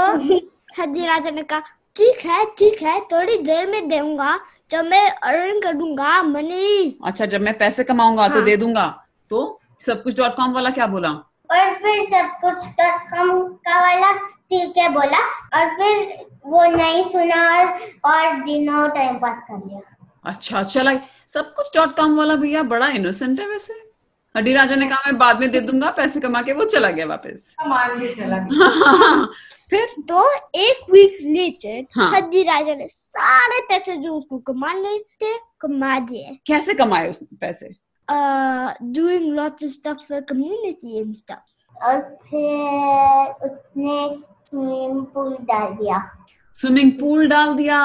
हड्डी 0.79 1.05
राजा 1.05 1.29
ने 1.31 1.43
कहा 1.43 1.59
ठीक 1.95 2.25
है 2.25 2.43
ठीक 2.57 2.81
है 2.83 2.99
थोड़ी 3.11 3.37
देर 3.43 3.67
में 3.69 3.87
दूँगा 3.89 4.37
जब 4.71 4.85
मैं 4.85 5.09
अर्न 5.09 5.59
करूँगा 5.61 6.21
मनी 6.23 6.97
अच्छा 7.05 7.25
जब 7.25 7.41
मैं 7.41 7.57
पैसे 7.57 7.83
कमाऊँगा 7.83 8.21
हाँ. 8.21 8.29
तो 8.29 8.35
हाँ। 8.35 8.45
दे 8.45 8.57
दूँगा। 8.57 8.87
तो 9.31 9.59
सब 9.85 10.03
कुछ 10.03 10.17
डॉट 10.17 10.35
कॉम 10.35 10.53
वाला 10.53 10.69
क्या 10.69 10.87
बोला? 10.87 11.09
और 11.49 11.73
फिर 11.75 12.03
सब 12.05 12.29
कुछ 12.41 12.65
डॉट 12.79 13.09
कॉम 13.09 13.31
का 13.65 13.79
वाला 13.81 14.11
ठीक 14.51 14.77
है 14.77 14.89
बोला। 14.93 15.19
और 15.57 15.69
फिर 15.75 16.25
वो 16.45 16.63
नहीं 16.75 17.03
सुना 17.09 17.41
और 17.57 17.67
और 18.11 18.43
दिनों 18.43 18.87
टाइम 18.89 19.17
पास 19.19 19.41
कर 19.49 19.57
लिया। 19.67 19.81
अच्छा 20.25 20.63
चला 20.63 20.93
सब 21.33 21.53
कुछ 21.53 21.75
डॉट 21.75 21.95
कॉम 21.97 22.17
वाला 22.17 22.35
भैया 22.35 22.63
बड़ा 22.73 22.87
इनोसेंट 22.99 23.39
है 23.39 23.47
वैसे। 23.49 23.73
हड्डी 24.35 24.53
राजा 24.53 24.75
ने 24.75 24.87
कहा 24.87 25.01
मैं 25.05 25.17
बाद 25.17 25.39
में 25.39 25.49
दे 25.51 25.59
दूँगा 25.61 25.89
पैसे 25.97 26.19
कमा 26.19 26.41
के 26.41 26.53
वो 26.53 26.65
चला 26.65 26.89
गया 26.91 27.05
वापस। 27.05 27.55
मान 27.67 27.99
के 27.99 28.13
चला 28.15 28.37
गया। 28.37 29.25
फिर? 29.69 29.87
तो 30.09 30.31
एक 30.55 30.85
वीक 30.91 31.17
लेटर 31.21 31.85
हाँ। 31.95 32.11
हड्डी 32.11 32.43
राजा 32.43 32.75
ने 32.75 32.87
सारे 32.87 33.59
पैसे 33.69 33.95
जो 33.97 34.13
उसको 34.13 34.37
कमाने 34.51 34.97
थे 35.23 35.35
कमा 35.61 35.97
दिए। 35.99 36.37
कैसे 36.47 36.73
कमाए 36.73 37.09
उस 37.09 37.19
पैसे? 37.41 37.75
doing 38.95 39.23
lots 39.37 39.63
of 39.65 39.71
stuff 39.71 40.03
for 40.09 40.19
community 40.27 40.99
and 40.99 41.15
stuff 41.19 41.41
और 41.83 42.01
फिर 42.01 43.45
उसने 43.45 44.23
स्विमिंग 44.49 45.05
पूल 45.05 45.33
डाल 45.33 45.73
दिया। 45.73 46.25
स्विमिंग 46.53 46.91
पूल 46.91 47.27
डाल 47.27 47.55
दिया। 47.55 47.79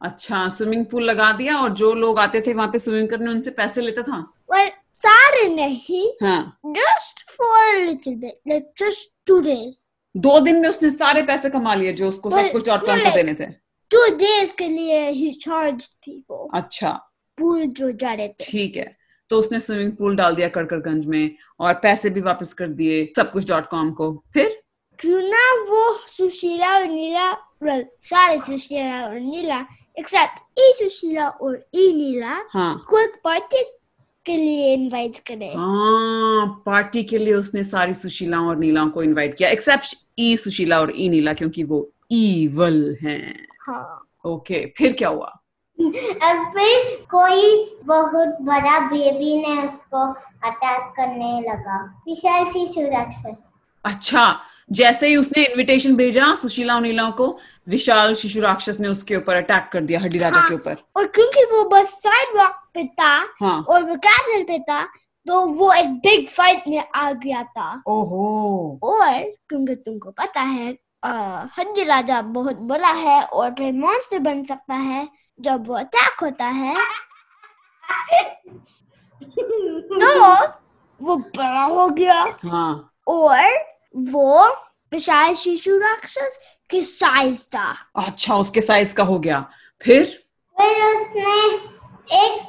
अच्छा 0.00 0.48
स्विमिंग 0.48 0.86
पूल 0.86 1.02
लगा 1.02 1.32
दिया 1.32 1.56
और 1.56 1.68
जो 1.70 1.94
लोग 1.94 2.18
आते 2.18 2.40
थे 2.40 2.54
वहाँ 2.54 2.68
पे 2.68 2.78
स्विमिंग 2.78 3.08
करने 3.08 3.30
उनसे 3.30 3.50
पैसे 3.50 3.80
लेता 3.80 4.02
था? 4.02 4.32
Well 4.52 4.70
सारे 4.94 5.48
नहीं 5.48 6.12
हाँ। 6.22 6.58
just 6.66 7.22
for 7.36 7.76
a 7.76 7.86
little 7.86 8.16
bit 8.20 8.40
like 8.48 8.64
just 8.82 9.30
two 9.30 9.72
दो 10.16 10.40
दिन 10.40 10.56
में 10.56 10.68
उसने 10.68 10.90
सारे 10.90 11.22
पैसे 11.22 11.50
कमा 11.50 11.74
लिए 11.74 11.92
जो 11.92 12.08
उसको 12.08 12.30
well, 12.30 12.46
सब 12.46 12.52
कुछ 12.52 12.66
डॉट 12.66 12.86
कॉम 12.86 12.98
को 12.98 13.14
देने 13.14 13.34
थे। 13.34 13.46
टू 13.90 14.16
डेज़ 14.16 14.52
के 14.58 14.68
लिए 14.68 15.12
he 15.12 15.48
charged 15.48 15.90
people 16.08 16.48
अच्छा। 16.54 16.90
पूल 17.38 17.66
जो 17.66 17.90
जा 17.90 18.12
रहे 18.12 18.28
थे। 18.28 18.34
ठीक 18.40 18.76
है। 18.76 18.96
तो 19.30 19.38
उसने 19.38 19.60
स्विमिंग 19.60 19.92
पूल 19.92 20.16
डाल 20.16 20.34
दिया 20.34 20.48
कड़कड़गंज 20.48 21.06
में 21.06 21.36
और 21.62 21.74
पैसे 21.74 22.10
भी 22.10 22.20
वापस 22.20 22.52
कर 22.52 22.68
दिए 22.68 23.12
सब 23.16 23.32
कुछ 23.32 23.48
डॉट 23.48 23.68
कॉम 23.68 23.90
को। 23.90 24.24
फिर? 24.34 24.62
क्यों 24.98 25.20
ना 25.22 25.64
वो 25.70 25.92
सुशीला 26.08 26.74
और 26.74 26.84
नीला 26.84 27.32
well 27.64 27.84
सारे 28.00 28.38
सुशीला 28.38 29.06
और 29.06 29.20
नीला 29.20 29.66
except 29.98 30.42
ई 30.58 30.72
सुशीला 30.78 31.28
और 31.28 31.66
ई 31.74 31.92
नीला 31.92 32.42
हाँ। 32.50 32.86
को 32.90 32.98
एक 32.98 33.20
पार्टी 33.24 33.62
के 34.26 34.36
लिए 34.36 34.74
इनवाइट 34.74 35.18
करे। 35.18 35.46
हाँ 35.46 36.62
पार्टी 36.66 37.02
के 37.04 37.18
लिए 37.18 37.34
उसने 37.34 37.64
सारी 37.64 37.94
सुशीला 37.94 38.40
और 38.40 38.56
नीला 38.56 38.84
को 38.86 39.02
इनवाइट 39.02 39.36
किया 39.36 39.48
एक्सेप्ट 39.48 39.96
ई 40.18 40.36
सुशीला 40.36 40.80
और 40.80 40.92
ई 40.96 41.08
नीला 41.08 41.32
क्योंकि 41.32 41.64
वो 41.64 41.92
ईवल 42.12 42.96
हैं। 43.02 43.46
हाँ। 43.60 44.08
ओके 44.24 44.64
okay, 44.64 44.78
फिर 44.78 44.92
क्या 44.92 45.08
हुआ? 45.08 45.41
और 45.84 46.44
फिर 46.50 47.04
कोई 47.10 47.78
बहुत 47.84 48.36
बड़ा 48.42 48.78
बेबी 48.86 49.36
ने 49.38 49.60
उसको 49.62 50.06
अटैक 50.48 50.92
करने 50.96 51.40
लगा। 51.40 51.82
विशाल 52.06 52.44
शिशु 52.50 52.88
राक्षस 52.90 53.50
अच्छा 53.84 54.34
जैसे 54.72 55.08
ही 55.08 55.16
उसने 55.16 55.44
इनविटेशन 55.44 55.96
भेजा 55.96 56.34
सुशीला 56.34 56.74
और 56.74 56.80
नीला 56.80 57.08
को 57.10 57.26
विशाल 57.68 58.14
शिशु 58.14 58.40
राक्षस 58.40 58.78
ने 58.80 58.88
उसके 58.88 59.16
ऊपर 59.16 59.34
अटैक 59.34 59.68
कर 59.72 59.80
दिया 59.80 60.00
हड्डी 60.00 60.18
राजा 60.18 60.40
हाँ। 60.40 60.48
के 60.48 60.54
ऊपर। 60.54 60.76
और 60.96 61.06
क्योंकि 61.06 61.44
वो 61.52 61.64
बस 61.68 61.90
साइड 62.02 62.36
वॉक 62.38 62.54
पे 62.74 62.84
था 63.00 63.14
हाँ। 63.40 63.60
और 63.68 63.82
वो 63.82 63.96
कैसल 63.96 64.42
पे 64.42 64.58
था 64.58 64.82
तो 65.26 65.44
वो 65.46 65.72
एक 65.72 65.88
बिग 66.06 66.28
फाइट 66.28 66.68
में 66.68 66.82
आ 66.94 67.10
गया 67.12 67.42
था। 67.42 67.72
ओहो। 67.86 68.78
और 68.82 69.20
क्योंकि 69.48 69.74
तुमको 69.74 70.10
पता 70.10 70.40
है 70.40 70.70
हड्डी 71.58 71.84
राजा 71.84 72.20
बहुत 72.22 72.56
बड़ा 72.62 72.88
है 72.88 73.22
और 73.22 73.50
फिर 73.50 73.72
मॉन्स्टर 73.72 74.18
बन 74.18 74.42
सकता 74.44 74.74
है 74.74 75.06
जब 75.42 75.66
वो 75.66 75.74
अटैक 75.74 76.20
होता 76.22 76.44
है 76.44 76.74
तो 79.22 80.46
वो 81.00 81.16
बड़ा 81.16 81.62
हो 81.62 81.88
गया। 81.88 82.38
हाँ। 82.44 82.92
और 83.08 83.38
वो 83.96 84.48
विशाल 84.92 85.34
शिशु 85.34 85.78
राक्षस 85.78 86.40
के 86.70 86.82
साइज़ 86.82 87.48
था। 87.48 87.74
अच्छा 87.96 88.36
उसके 88.36 88.60
साइज़ 88.60 88.94
का 88.94 89.04
हो 89.04 89.18
गया। 89.18 89.44
फिर? 89.82 90.04
फिर 90.60 90.84
उसने 90.84 91.36
एक 92.24 92.42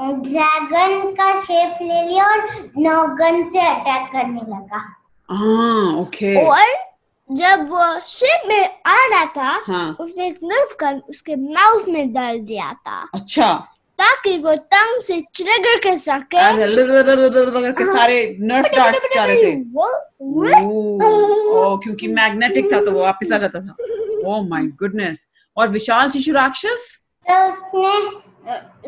ड्रैगन 0.00 1.10
का 1.14 1.40
शेप 1.40 1.78
ले 1.82 2.02
लिया 2.08 2.26
और 2.26 2.70
नौगन 2.78 3.48
से 3.48 3.60
अटैक 3.60 4.08
करने 4.12 4.40
लगा। 4.40 4.96
हाँ 5.30 5.96
ओके 6.00 6.46
और 6.46 6.85
जब 7.32 7.70
वो 7.70 8.00
शिप 8.00 8.48
में 8.48 8.68
आ 8.86 9.06
रहा 9.06 9.24
था 9.24 9.62
हाँ। 9.66 9.96
उसने 10.00 10.26
एक 10.26 10.40
नर्व 10.44 10.76
गन 10.80 11.02
उसके 11.08 11.36
माउथ 11.36 11.84
में 11.88 12.12
डाल 12.12 12.38
दिया 12.38 12.72
था। 12.72 13.08
अच्छा। 13.14 13.52
ताकि 13.98 14.38
वो 14.38 14.56
टंग 14.56 15.00
से 15.00 15.20
ट्रिगर 15.20 15.78
कर 15.78 15.98
सके 15.98 16.66
ल- 16.66 17.02
करके 17.62 17.86
सारे 17.86 18.36
डार्ट्स 18.40 19.14
जा 19.14 19.24
रहे 19.24 19.36
थे। 19.36 19.60
ओ, 20.60 21.76
क्योंकि 21.76 22.08
मैग्नेटिक 22.08 22.72
था 22.72 22.84
तो 22.84 22.90
वो 22.90 23.00
वापस 23.00 23.32
आ 23.32 23.38
जाता 23.38 23.60
था। 23.60 23.76
ओ 24.26 24.42
माय 24.42 24.62
गुडनेस 24.62 25.30
और 25.56 25.68
विशाल 25.68 26.10
शिशु 26.10 26.32
राक्षस? 26.32 27.06
तो 27.30 27.48
उसने 27.48 28.10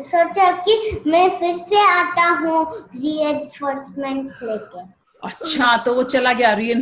सोचा 0.03 0.51
कि 0.51 1.03
मैं 1.07 1.29
फिर 1.29 1.55
से 1.55 1.87
आता 1.87 2.29
हूँ 2.29 2.75
रीएनफोर्समेंट्स 2.75 4.33
लेके। 4.43 4.79
अच्छा 5.27 5.77
तो 5.77 5.93
वो 5.93 6.03
चला 6.03 6.33
गया 6.33 6.53
री 6.53 6.73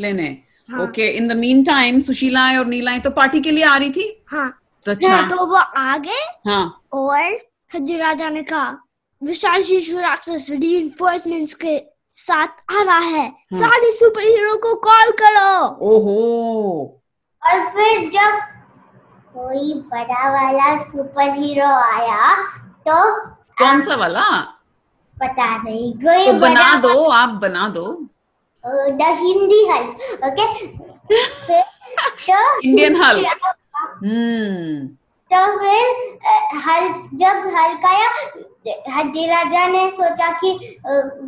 लेने। 0.00 0.24
हाँ। 0.24 0.51
Okay 0.80 1.08
in 1.16 1.28
the 1.28 1.36
mean 1.36 1.62
time 1.64 2.00
सुशीलाएँ 2.00 2.58
और 2.58 2.66
नीलाएँ 2.66 3.00
तो 3.00 3.10
पार्टी 3.10 3.40
के 3.40 3.50
लिए 3.50 3.64
आ 3.64 3.76
रही 3.76 3.90
थी? 3.90 4.24
हाँ। 4.30 4.48
तो 4.86 4.90
अच्छा। 4.90 5.20
तो 5.30 5.46
वो 5.46 5.56
आगे 5.78 6.20
हाँ। 6.46 6.64
और 6.92 7.38
हड्डी 7.74 7.96
राजा 7.96 8.28
ने 8.28 8.42
कहा 8.42 8.76
विशाल 9.22 9.62
शिशु 9.62 9.98
राक्षस 10.00 10.46
रीइंफोर्समेंट्स 10.50 11.54
के 11.54 11.78
साथ 12.18 12.72
आ 12.72 12.82
रहा 12.82 12.98
है। 12.98 13.26
हाँ। 13.26 13.58
सारे 13.58 13.92
सुपर 13.92 14.22
हीरो 14.22 14.56
को 14.56 14.74
कॉल 14.86 15.10
करो। 15.20 15.66
ओहो। 15.88 17.00
और 17.42 17.68
फिर 17.68 18.08
जब 18.10 18.40
कोई 19.34 19.72
बड़ा 19.92 20.28
वाला 20.32 20.76
सुपर 20.82 21.30
हीरो 21.36 21.66
आया 21.66 22.34
तो 22.88 22.96
कौन 23.58 23.82
सा 23.82 23.94
वाला? 23.96 24.28
पता 25.16 25.56
नहीं 25.62 25.92
कोई 25.94 26.26
तो 26.26 26.32
बना 26.38 26.74
दो 26.80 27.04
आप 27.04 27.28
बना 27.42 27.68
दो। 27.68 27.84
द 28.64 29.14
हिंदी 29.20 29.64
हल्क 29.70 30.24
ओके 30.26 30.46
फिर 31.06 31.62
तो 32.26 32.60
इंडियन 32.64 32.96
हल्क 33.02 33.54
हम्म 33.76 34.86
तो 35.30 35.38
फिर 35.58 35.84
अ, 36.26 36.60
हल 36.66 36.88
जब 37.20 37.46
हल्क 37.56 37.84
आया 37.86 38.08
हड्डी 38.96 39.26
राजा 39.26 39.66
ने 39.68 39.90
सोचा 39.90 40.30
कि 40.42 40.50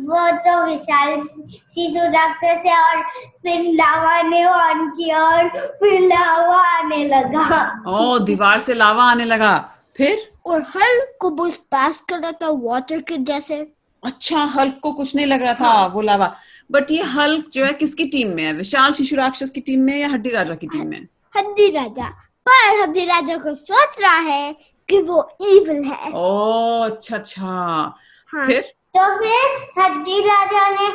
वो 0.09 0.29
तो 0.45 0.53
विशाल 0.65 1.19
शिशु 1.21 2.05
राक्षस 2.11 2.63
है 2.65 2.77
और 2.81 3.01
फिर 3.41 3.61
लावा 3.75 4.21
ने 4.29 4.43
ऑन 4.45 4.87
किया 4.97 5.23
और 5.25 5.49
फिर 5.81 5.99
लावा 6.07 6.61
आने 6.77 7.03
लगा 7.07 7.59
ओ 7.87 8.17
दीवार 8.29 8.59
से 8.67 8.73
लावा 8.73 9.09
आने 9.11 9.25
लगा 9.25 9.57
फिर 9.97 10.27
और 10.45 10.61
हल्क 10.75 11.17
को 11.21 11.29
बस 11.43 11.55
पास 11.71 11.99
कर 12.09 12.19
रहा 12.19 12.31
था 12.41 12.49
वाटर 12.63 13.01
के 13.09 13.17
जैसे 13.31 13.59
अच्छा 14.03 14.43
हल्क 14.55 14.79
को 14.83 14.91
कुछ 14.93 15.15
नहीं 15.15 15.25
लग 15.25 15.41
रहा 15.41 15.53
था 15.59 15.67
हाँ। 15.67 15.87
वो 15.89 16.01
लावा 16.01 16.33
बट 16.71 16.91
ये 16.91 17.01
हल्क 17.03 17.49
जो 17.53 17.65
है 17.65 17.73
किसकी 17.73 18.05
टीम 18.05 18.35
में 18.35 18.43
है? 18.43 18.53
विशाल 18.53 18.93
शिशु 18.93 19.15
राक्षस 19.15 19.49
की 19.49 19.61
टीम 19.61 19.81
में 19.81 19.97
या 19.97 20.09
हड्डी 20.09 20.29
राजा 20.29 20.55
की 20.55 20.67
टीम 20.67 20.87
में? 20.87 21.07
हड्डी 21.37 21.69
राजा। 21.71 22.09
पर 22.47 22.81
हड्डी 22.81 23.05
राजा 23.05 23.37
को 23.37 23.53
सोच 23.53 24.01
रहा 24.01 24.17
है 24.17 24.55
कि 24.89 25.01
वो 25.01 25.29
इविल 25.41 25.83
है। 25.83 26.11
ओ 26.11 26.79
अच्छा 26.79 27.15
अच्छा। 27.15 27.45
हाँ। 27.45 28.47
फिर? 28.47 28.61
तो 28.97 29.05
फिर 29.19 29.81
हड्डी 29.81 30.19
राजा 30.19 30.69
ने 30.69 30.89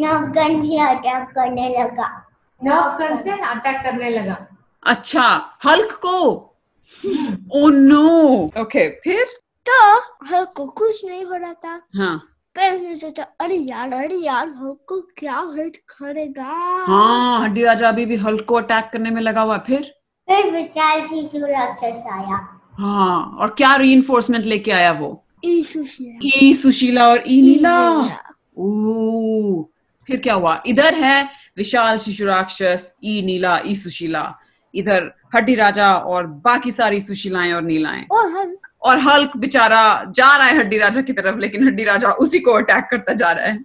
नवगन 0.00 0.62
से 0.62 0.78
अटैक 0.78 1.28
करने 1.34 1.68
लगा। 1.78 2.08
नर्व 2.64 2.98
गन 2.98 3.22
से 3.22 3.30
अटैक 3.30 3.76
करने 3.76 4.10
लगा। 4.10 4.46
अच्छा 4.82 5.58
हल्क 5.64 5.92
को? 5.92 6.20
ओ 7.52 7.68
नो 7.68 8.08
ओके 8.60 8.88
फिर? 9.00 9.24
तो 9.66 9.98
हल्क 10.26 10.52
को 10.56 10.66
कुछ 10.66 11.04
नहीं 11.04 11.24
हो 11.24 11.34
रहा 11.34 11.52
था। 11.52 11.80
हाँ। 11.96 12.33
पर 12.56 12.74
उसने 12.74 12.96
सोचा 12.96 13.22
अरे 13.40 13.56
यार 13.56 13.92
अरे 13.92 14.16
यार 14.16 14.48
हल्क 14.48 14.84
को 14.88 15.00
क्या 15.18 15.38
हर्ट 15.56 15.76
करेगा? 15.88 16.44
हाँ 16.86 17.42
हड्डी 17.44 17.62
राजा 17.62 17.88
अभी 17.88 18.04
भी 18.06 18.16
हल्क 18.16 18.44
को 18.48 18.54
अटैक 18.54 18.90
करने 18.92 19.10
में 19.10 19.20
लगा 19.22 19.40
हुआ 19.40 19.56
फिर? 19.66 19.92
फिर 20.28 20.50
विशाल 20.50 21.00
शिशु 21.06 21.46
राक्षस 21.46 22.04
आया। 22.12 22.36
हाँ 22.78 23.36
और 23.40 23.54
क्या 23.58 23.74
री 23.76 23.94
लेके 24.40 24.70
आया 24.70 24.92
वो? 24.92 25.24
यीशु 25.44 25.84
से 25.84 26.18
ई 26.24 26.54
सुशीला 26.54 27.08
और 27.08 27.22
ई 27.26 27.40
नीला। 27.42 27.72
फिर 30.08 30.20
क्या 30.20 30.34
हुआ? 30.34 30.62
इधर 30.66 30.94
है 30.94 31.28
विशाल 31.56 31.98
शिशु 31.98 32.24
राक्षस 32.26 32.92
ई 33.04 33.20
नीला 33.22 33.58
ई 33.66 33.74
सुशीला। 33.74 34.32
इधर 34.74 35.10
हड्डी 35.34 35.54
राजा 35.54 35.94
और 35.96 36.26
बाकी 36.26 36.70
सारी 36.70 37.00
सुशीलाएँ 37.00 37.52
और 37.52 37.62
नीलाएँ। 37.62 38.06
और 38.10 38.26
हम 38.30 38.56
और 38.84 38.98
हल्क 39.00 39.36
बेचारा 39.36 39.82
जा 40.16 40.36
रहा 40.36 40.46
है 40.46 40.56
हड्डी 40.58 40.78
राजा 40.78 41.00
की 41.02 41.12
तरफ़ 41.12 41.38
लेकिन 41.40 41.66
हड्डी 41.66 41.84
राजा 41.84 42.10
उसी 42.24 42.38
को 42.40 42.52
अटैक 42.52 42.88
करता 42.90 43.12
जा 43.14 43.30
रहा 43.32 43.46
है। 43.46 43.58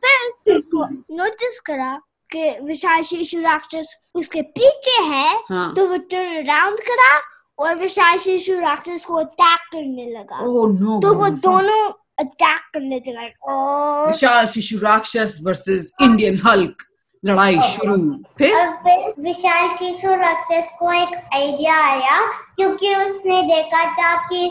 नोटिस 0.47 1.59
करा 1.65 1.99
कि 2.29 2.49
विशाल 2.63 3.01
शिशु 3.03 3.41
राक्षस 3.41 3.95
उसके 4.15 4.41
पीछे 4.41 5.01
है 5.03 5.35
हाँ। 5.49 5.73
तो 5.75 5.87
वो 5.87 5.97
टर्न 6.11 6.43
अराउंड 6.43 6.79
करा 6.89 7.19
और 7.59 7.75
विशाल 7.75 8.17
शिशु 8.17 8.59
राक्षस 8.59 9.05
को 9.05 9.15
अटैक 9.15 9.59
करने 9.71 10.05
लगा। 10.11 10.39
ओह 10.39 10.67
नो 10.73 10.99
तो 11.01 11.13
वो 11.13 11.29
दोनों 11.29 11.89
अटैक 12.19 12.59
करने 12.73 13.01
लगा। 13.07 14.05
विशाल 14.05 14.47
शिशु 14.47 14.77
राक्षस 14.83 15.37
वर्सेस 15.43 15.93
इंडियन 16.01 16.41
हल्क 16.45 16.83
लड़ाई 17.23 17.59
शुरू। 17.61 17.97
फिर? 18.37 19.13
विशाल 19.19 19.67
शिशु 19.75 20.13
राक्षस 20.15 20.69
को 20.79 20.91
एक 20.93 21.15
आइडिया 21.33 21.75
आया 21.85 22.19
क्योंकि 22.55 22.93
उसने 22.95 23.41
देखा 23.43 23.83
था 23.93 24.15
कि 24.27 24.45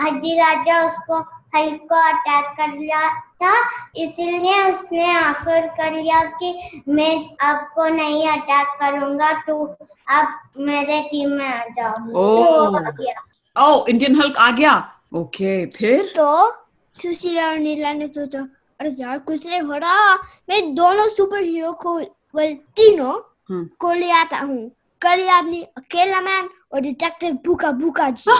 हड्डी 0.00 0.34
राजा 0.38 0.84
उसको 0.86 1.18
हल्क 1.56 1.80
को 1.90 1.96
अटैक 2.08 2.44
कर 2.56 2.76
लिया 2.78 3.08
था। 3.42 3.54
इसीलिए 3.96 4.62
उसने 4.64 5.08
ऑफ़र 5.18 5.66
कर 5.76 5.92
लिया 5.92 6.22
कि 6.40 6.82
मैं 6.88 7.14
आपको 7.46 7.88
नहीं 7.88 8.26
अटैक 8.28 8.76
करूँगा 8.80 9.32
तो 9.46 9.64
आप 10.08 10.42
मेरे 10.58 11.00
टीम 11.10 11.30
में 11.30 11.46
आ 11.46 11.64
जाओ 11.76 11.94
ओ, 11.94 12.70
तो 12.76 13.62
ओ 13.62 13.86
इंडियन 13.86 14.20
हल्क 14.20 14.36
आ 14.36 14.50
गया। 14.50 14.74
ओके 15.14 15.64
फिर? 15.76 16.12
तो 16.16 16.50
सुशीला 16.96 17.48
और 17.48 17.58
नीला 17.58 17.92
ने 17.92 18.08
सोचा 18.08 18.46
अरे 18.80 18.90
यार 18.90 19.18
कुछ 19.18 19.46
नहीं 19.46 19.60
हो 19.60 19.74
रहा। 19.74 20.14
मैं 20.48 20.74
दोनों 20.74 21.08
सुपर 21.08 21.42
हीरो 21.42 21.72
को 21.72 22.00
well, 22.00 22.54
तीनों 22.76 23.14
हम्म। 23.48 23.68
को 23.78 23.92
ले 23.92 24.10
आता 24.10 24.38
हूँ। 24.38 24.70
करी 25.02 25.28
आदमी 25.28 25.62
अकेला 25.62 26.20
मैन 26.20 26.48
और 26.72 26.80
डिटेक्टिव 26.80 27.38
भूखा 27.46 27.70
भूखा 27.70 28.10
जी। 28.10 28.30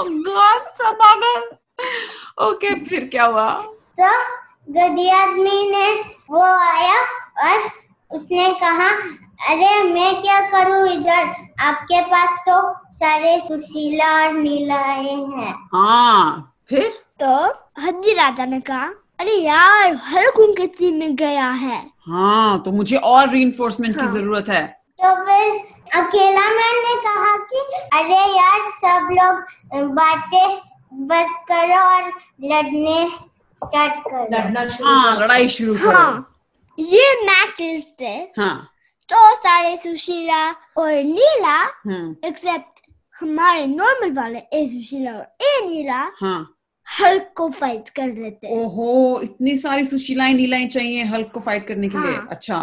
गॉड 0.00 0.68
सब 0.74 0.98
ओके 2.42 2.84
फिर 2.84 3.08
क्या 3.08 3.24
हुआ? 3.24 3.50
तो 4.00 4.10
गधी 4.70 5.08
आदमी 5.08 5.70
ने 5.70 5.90
वो 6.30 6.42
आया 6.42 7.00
और 7.44 7.70
उसने 8.10 8.54
कहा 8.54 8.88
अरे 9.48 9.82
मैं 9.82 10.22
क्या 10.22 10.40
करूँ 10.40 10.88
इधर? 10.88 11.34
आपके 11.60 12.00
पास 12.00 12.30
तो 12.48 12.74
सारे 12.92 13.40
सुशीला 13.40 14.22
और 14.22 14.32
नीलाए 14.32 15.14
हैं। 15.14 15.68
हाँ 15.74 16.56
फिर? 16.68 17.04
तो 17.22 17.46
हद्दी 17.82 18.14
राजा 18.14 18.44
ने 18.44 18.60
कहा 18.60 18.90
अरे 19.20 19.32
यार 19.34 19.94
हल्क 20.04 20.38
उनके 20.40 20.66
टीम 20.78 20.94
में 20.98 21.14
गया 21.16 21.48
है। 21.62 21.78
हाँ 22.08 22.62
तो 22.64 22.72
मुझे 22.72 22.96
और 22.96 23.28
रीइंफोर्समेंट 23.30 23.94
की 23.94 24.00
हाँ। 24.00 24.12
ज़रूरत 24.12 24.48
है। 24.48 24.66
तो 25.02 25.14
फिर 25.24 25.50
अकेला 26.00 26.48
मैन 26.50 27.00
कहा 27.04 27.36
कि 27.50 27.60
अरे 27.98 28.20
यार 28.36 28.70
सब 28.80 29.08
लोग 29.12 29.90
बातें 29.94 30.58
बस 31.08 31.30
करो 31.50 31.80
और 31.80 32.08
लड़ने 32.52 33.06
स्टार्ट 33.60 34.00
करो। 34.06 34.24
लड़ना 34.32 34.68
शुरू 34.68 34.88
हाँ 34.88 35.16
कर। 35.16 35.22
लड़ाई 35.22 35.48
शुरू 35.48 35.74
करो। 35.74 35.90
हाँ 35.90 36.26
ये 36.78 37.12
मैचेस 37.24 37.92
थे 38.00 38.14
हाँ। 38.38 38.56
तो 39.08 39.34
सारे 39.36 39.76
सुशीला 39.76 40.46
और 40.50 40.92
नीला 41.04 41.58
हम्म। 41.84 42.14
एक्सेप्ट 42.28 42.82
हमारे 43.20 43.66
नॉर्मल 43.66 44.12
वाले 44.20 44.38
ए 44.38 44.66
सुशीला 44.66 45.12
और 45.12 45.26
ए 45.42 45.60
नीला 45.66 46.00
हाँ। 46.20 46.40
हल्क 46.90 47.30
को 47.36 47.48
फाइट 47.50 47.88
कर 47.88 48.08
रहे 48.08 48.30
थे 48.30 48.60
ओहो 48.62 49.20
इतनी 49.22 49.56
सारी 49.56 49.84
सुशीलाएँ 49.84 50.34
नीलाएँ 50.34 50.66
चाहिए 50.68 51.02
हल्क 51.12 51.30
को 51.34 51.40
फाइट 51.40 51.66
करने 51.68 51.88
के 51.88 51.98
लिए। 51.98 52.14
हाँ। 52.16 52.28
अच्छा। 52.30 52.56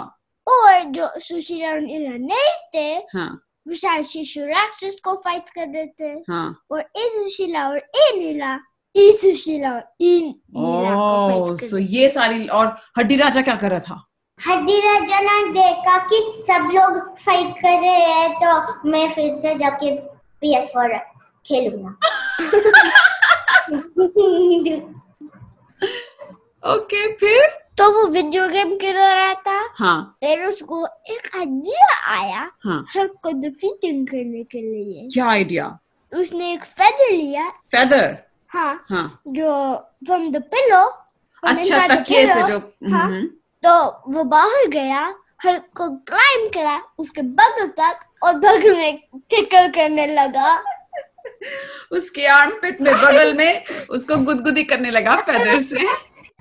और 0.48 0.84
जो 0.98 1.08
सुशीला 1.20 1.70
और 1.72 1.80
नीला 1.82 2.16
नहीं 2.26 2.52
थे 2.76 2.88
हाँ। 3.18 3.30
विशाल 3.68 4.04
शिशु 4.12 4.46
राक्षस 4.46 5.00
को 5.04 5.14
फाइट 5.26 5.50
कर 5.56 5.68
रहे 5.68 5.86
थे 6.00 6.12
हाँ। 6.32 6.64
और 6.72 6.82
ए 6.82 7.10
सुशीला 7.16 7.68
और 7.70 7.78
ए 7.78 8.12
नीला 8.20 8.58
ई 8.96 9.12
सुशीला 9.22 9.72
और 9.74 9.84
ई 10.02 10.20
नीला 10.22 10.96
को 10.96 11.56
सो 11.68 11.78
ये 11.78 12.10
सारी 12.10 12.48
और 12.60 12.76
हड्डी 12.98 13.16
राजा 13.18 13.42
क्या 13.42 13.56
कर 13.56 13.70
रहा 13.72 13.80
था? 13.80 14.04
हड्डी 14.40 14.80
राजा 14.80 15.20
ने 15.22 15.52
देखा 15.54 15.98
कि 16.12 16.18
सब 16.48 16.70
लोग 16.74 17.18
फाइट 17.20 17.54
कर 17.62 17.80
रहे 17.82 18.14
हैं 18.14 18.30
तो 18.44 18.90
मैं 18.90 19.08
फिर 19.14 19.32
से 19.34 19.56
जाके 19.60 19.92
पी 20.42 20.56
एस 20.58 20.68
फोर 20.74 20.98
खेलूँगा। 21.46 21.96
ओके 26.64 27.08
फिर? 27.18 27.48
तो 27.78 27.90
वो 27.94 28.04
वीडियो 28.08 28.48
गेम 28.48 28.76
खेल 28.78 28.96
रहा 28.96 29.34
था। 29.34 29.58
हाँ। 29.78 30.18
फिर 30.24 30.44
उसको 30.46 30.86
एक 31.12 31.36
आइडिया 31.36 31.88
आया 32.14 32.50
हाँ। 32.64 32.86
हल्क 32.96 33.14
को 33.24 33.32
डिफीटिंग 33.42 34.08
करने 34.08 34.44
के 34.44 34.62
लिए। 34.62 35.08
क्या 35.14 35.26
आइडिया 35.30 35.78
उसने 36.12 36.52
एक 36.54 36.64
फेदर 36.64 37.12
लिया। 37.12 37.50
फेदर 37.76 38.18
हाँ। 38.50 38.86
हाँ। 38.90 39.22
जो 39.28 39.50
फ्रॉम 40.06 40.32
द 40.32 40.42
पिलो 40.54 40.84
अच्छा 41.44 41.88
तकिए 41.88 42.26
से 42.34 42.44
जो 42.44 42.58
हाँ। 42.92 43.06
हम्म, 43.06 43.26
तो 43.64 43.72
वो 44.14 44.24
बाहर 44.24 44.68
गया 44.70 45.02
हल्क 45.46 45.64
को 45.78 45.88
क्लाइम 46.10 46.48
करा 46.50 46.82
उसके 47.00 47.22
बगल 47.22 47.68
तक 47.80 48.00
और 48.24 48.34
बगल 48.36 48.76
में 48.78 49.00
टिकल 49.30 49.68
करने 49.72 50.08
लगा। 50.08 50.56
उसके 51.92 52.26
आर्म 52.26 52.52
आर्मपिट 52.52 52.82
में 52.82 52.94
बगल 52.94 53.34
में 53.34 53.64
उसको 53.90 54.18
गुदगुदी 54.18 54.64
करने 54.64 54.92
लगा 54.92 55.16
फेदर 55.22 55.62
से। 55.64 55.88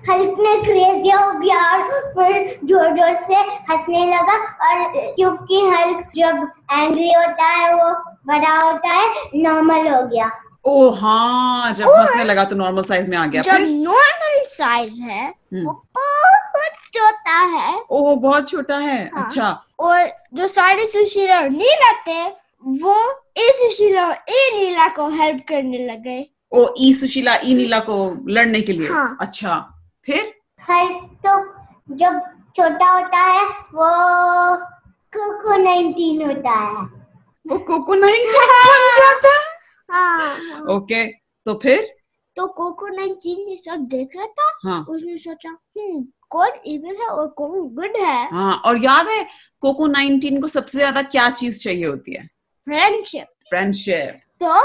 हल्क 0.09 0.35
ने 0.39 0.55
क्रेजी 0.63 1.09
हो 1.09 1.31
गया 1.39 1.57
और 1.71 2.11
फिर 2.13 2.59
ज़ोर 2.65 2.95
ज़ोर 2.95 3.13
से 3.21 3.35
हंसने 3.69 4.05
लगा 4.05 4.35
और 4.67 5.13
क्योंकि 5.15 5.61
हल्क 5.61 6.11
जब 6.15 6.47
एंग्री 6.71 7.11
होता 7.13 7.45
है 7.45 7.73
वो 7.73 7.89
बड़ा 8.27 8.57
होता 8.57 8.89
है 8.89 9.07
नॉर्मल 9.35 9.87
हो 9.87 10.01
गया। 10.07 10.31
ओ 10.65 10.89
हाँ 10.91 11.71
जब 11.73 11.89
हंसने 11.89 12.23
लगा 12.23 12.43
तो 12.43 12.55
नॉर्मल 12.55 12.83
साइज़ 12.83 13.09
में 13.09 13.17
आ 13.17 13.25
गया। 13.25 13.41
जब 13.41 13.67
नॉर्मल 13.83 14.43
साइज़ 14.47 15.01
है 15.01 15.25
हम्म। 15.25 15.65
वो 15.65 15.73
बहुत 15.95 16.73
छोटा 16.93 17.39
है। 17.57 17.79
ओ 17.91 18.15
बहुत 18.15 18.49
छोटा 18.49 18.77
है। 18.77 18.99
हाँ। 19.15 19.25
अच्छा। 19.25 19.49
और 19.79 20.07
जो 20.33 20.47
सारे 20.47 20.85
सुशीला 20.87 21.41
नीला 21.41 21.91
थे 22.07 22.46
वो 22.67 22.95
ए 23.37 23.51
सुशीला 23.57 24.05
और 24.07 24.13
ए 24.29 24.49
नीला 24.55 24.87
को 24.95 25.07
हेल्प 25.09 25.43
करने 25.49 25.77
लगे। 25.85 26.19
ओ 26.53 26.67
ई 26.79 26.93
सुशीला 26.93 27.35
ई 27.45 27.53
नीला 27.55 27.79
को 27.79 27.95
लड़ने 28.29 28.61
के 28.61 28.73
लिए? 28.73 28.87
हाँ। 28.87 29.17
अच्छा 29.21 29.55
फिर? 30.07 30.33
हल्क 30.69 31.17
तो 31.25 31.95
जब 31.95 32.19
छोटा 32.57 32.89
होता 32.91 33.17
है 33.17 33.45
वो 33.73 33.89
कोको 35.13 35.57
नाइनटीन 35.63 36.21
होता 36.21 36.51
है। 36.51 36.85
वो 37.45 37.57
कोको 37.67 37.95
नाइनटीन 37.95 38.53
बन 38.65 38.91
जाता 38.99 39.29
है? 39.29 39.41
हाँ 39.89 40.65
ओके 40.75 41.03
तो 41.45 41.59
फिर? 41.63 41.95
तो 42.37 42.47
कोको 42.47 42.87
नाइनटीन 42.87 43.47
ये 43.49 43.57
सब 43.57 43.85
देख 43.89 44.15
रहा 44.15 44.25
था 44.25 44.51
हाँ। 44.63 44.85
उसने 44.89 45.17
सोचा 45.17 45.49
हम्म 45.49 46.05
कौन 46.29 46.49
इविल 46.65 46.95
है 47.01 47.07
और 47.07 47.27
कौन 47.37 47.59
गुड 47.75 47.97
है? 47.99 48.29
हाँ 48.31 48.61
और 48.65 48.83
याद 48.83 49.07
है 49.07 49.25
कोको 49.61 49.87
नाइनटीन 49.87 50.41
को 50.41 50.47
सबसे 50.47 50.77
ज़्यादा 50.77 51.01
क्या 51.01 51.29
चीज़ 51.29 51.63
चाहिए 51.63 51.85
होती 51.85 52.15
है? 52.15 52.27
फ्रेंडशिप 52.67 53.27
फ्रेंडशिप 53.49 54.19
तो 54.43 54.61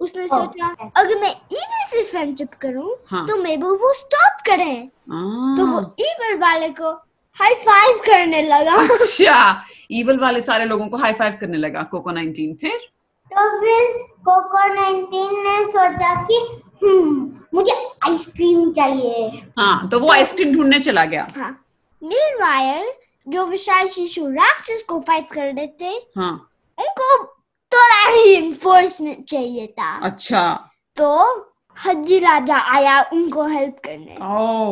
उसने 0.00 0.22
oh. 0.22 0.28
सोचा 0.28 0.90
अगर 0.96 1.18
मैं 1.20 1.30
इविल 1.30 1.84
से 1.88 2.02
फ्रेंडशिप 2.02 2.54
करूँ 2.60 2.96
हाँ। 3.08 3.26
तो 3.26 3.36
मे 3.36 3.56
वो 3.56 3.92
स्टॉप 3.94 4.40
करे। 4.46 4.74
ah. 4.74 5.56
तो 5.58 5.66
वो 5.66 5.78
हाँ। 5.78 6.36
वाले 6.36 6.68
को 6.68 6.90
हाई 7.36 7.54
फाइव 7.54 7.98
करने 8.06 8.42
लगा। 8.42 8.74
अच्छा 8.74 9.62
इवल 9.90 10.18
वाले 10.18 10.40
सारे 10.40 10.64
लोगों 10.64 10.88
को 10.88 10.96
हाई 10.96 11.12
फाइव 11.12 11.36
करने 11.40 11.56
लगा 11.56 11.82
कोको 11.82 12.10
नाइनटीन 12.10 12.54
फिर? 12.54 12.76
तो 13.30 13.60
फिर 13.60 13.92
कोको 14.24 14.66
नाइनटीन 14.74 15.38
ने 15.44 15.64
सोचा 15.64 16.14
कि 16.22 16.38
हम्म 16.82 17.40
मुझे 17.54 17.72
आइसक्रीम 18.06 18.72
चाहिए। 18.72 19.42
हाँ 19.58 19.88
तो 19.88 20.00
वो 20.00 20.10
आइसक्रीम 20.12 20.54
ढूँढने 20.56 20.78
चला 20.78 21.04
गया। 21.04 21.28
हाँ। 21.36 21.50
मीनवाइल 22.02 22.92
जो 23.28 23.46
विशाल 23.46 23.88
शिशु 23.88 24.26
राक्षस 24.26 24.82
को 24.82 25.00
फाइट 25.00 25.32
कर 25.32 25.54
रहे 25.54 25.66
थे 25.80 25.94
हाँ। 26.16 26.32
उनको 26.78 27.35
थोड़ा 27.76 28.08
रिइंफोर्समेंट 28.14 29.24
चाहिए 29.30 29.66
था। 29.66 29.90
अच्छा। 30.02 30.48
तो 30.96 31.08
हड्डी 31.76 32.18
राजा 32.18 32.56
आया 32.74 33.00
उनको 33.12 33.46
हेल्प 33.46 33.80
करने। 33.84 34.14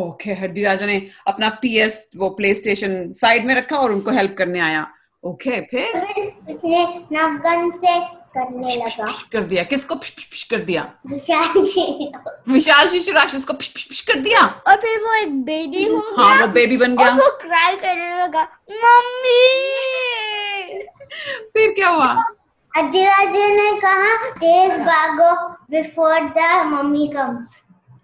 ओके 0.02 0.32
हड्डी 0.32 0.62
राजा 0.64 0.86
ने 0.86 0.96
अपना 1.26 1.48
पीएस 1.62 2.10
वो 2.16 2.28
प्ले 2.38 2.54
स्टेशन 2.54 3.12
साइड 3.12 3.46
में 3.46 3.54
रखा 3.54 3.76
और 3.76 3.92
उनको 3.92 4.10
हेल्प 4.10 4.34
करने 4.38 4.60
आया। 4.60 4.86
ओके 5.24 5.60
फिर? 5.60 5.90
फिर 6.14 6.54
उसने 6.54 6.84
नवगन 7.12 7.70
से 7.70 7.98
करने 8.36 8.76
लगा। 8.76 9.06
कर 9.32 9.42
दिया। 9.42 9.62
किसको 9.62 9.94
पिश, 9.94 10.42
कर 10.50 10.60
दिया? 10.64 10.82
विशाल 11.06 12.88
शिशु 12.88 13.12
राक्षस 13.12 13.44
को 13.44 13.52
पिश, 13.52 14.00
कर 14.00 14.18
दिया? 14.20 14.40
और 14.68 14.76
फिर 14.76 14.98
वो 15.02 15.14
एक 15.14 15.32
बेबी 15.44 15.84
हो 15.84 16.00
गया 16.00 16.24
हाँ 16.24 16.40
वो 16.40 16.46
बेबी 16.52 16.76
बन 16.76 16.96
और 16.98 17.04
गया। 17.04 17.14
वो 17.14 17.28
क्राई 17.42 17.76
करने 17.76 18.08
लगा 18.22 18.42
मम्मी! 18.84 19.42
फिर 21.54 21.72
क्या 21.72 21.88
हुआ? 21.88 22.14
अधिराजे 22.74 23.48
ने 23.56 23.70
कहा 23.80 24.30
तेज 24.30 24.78
भागो 24.86 25.32
बिफोर 25.70 26.20
द 26.36 26.62
मम्मी 26.66 27.06
कम्स 27.08 27.56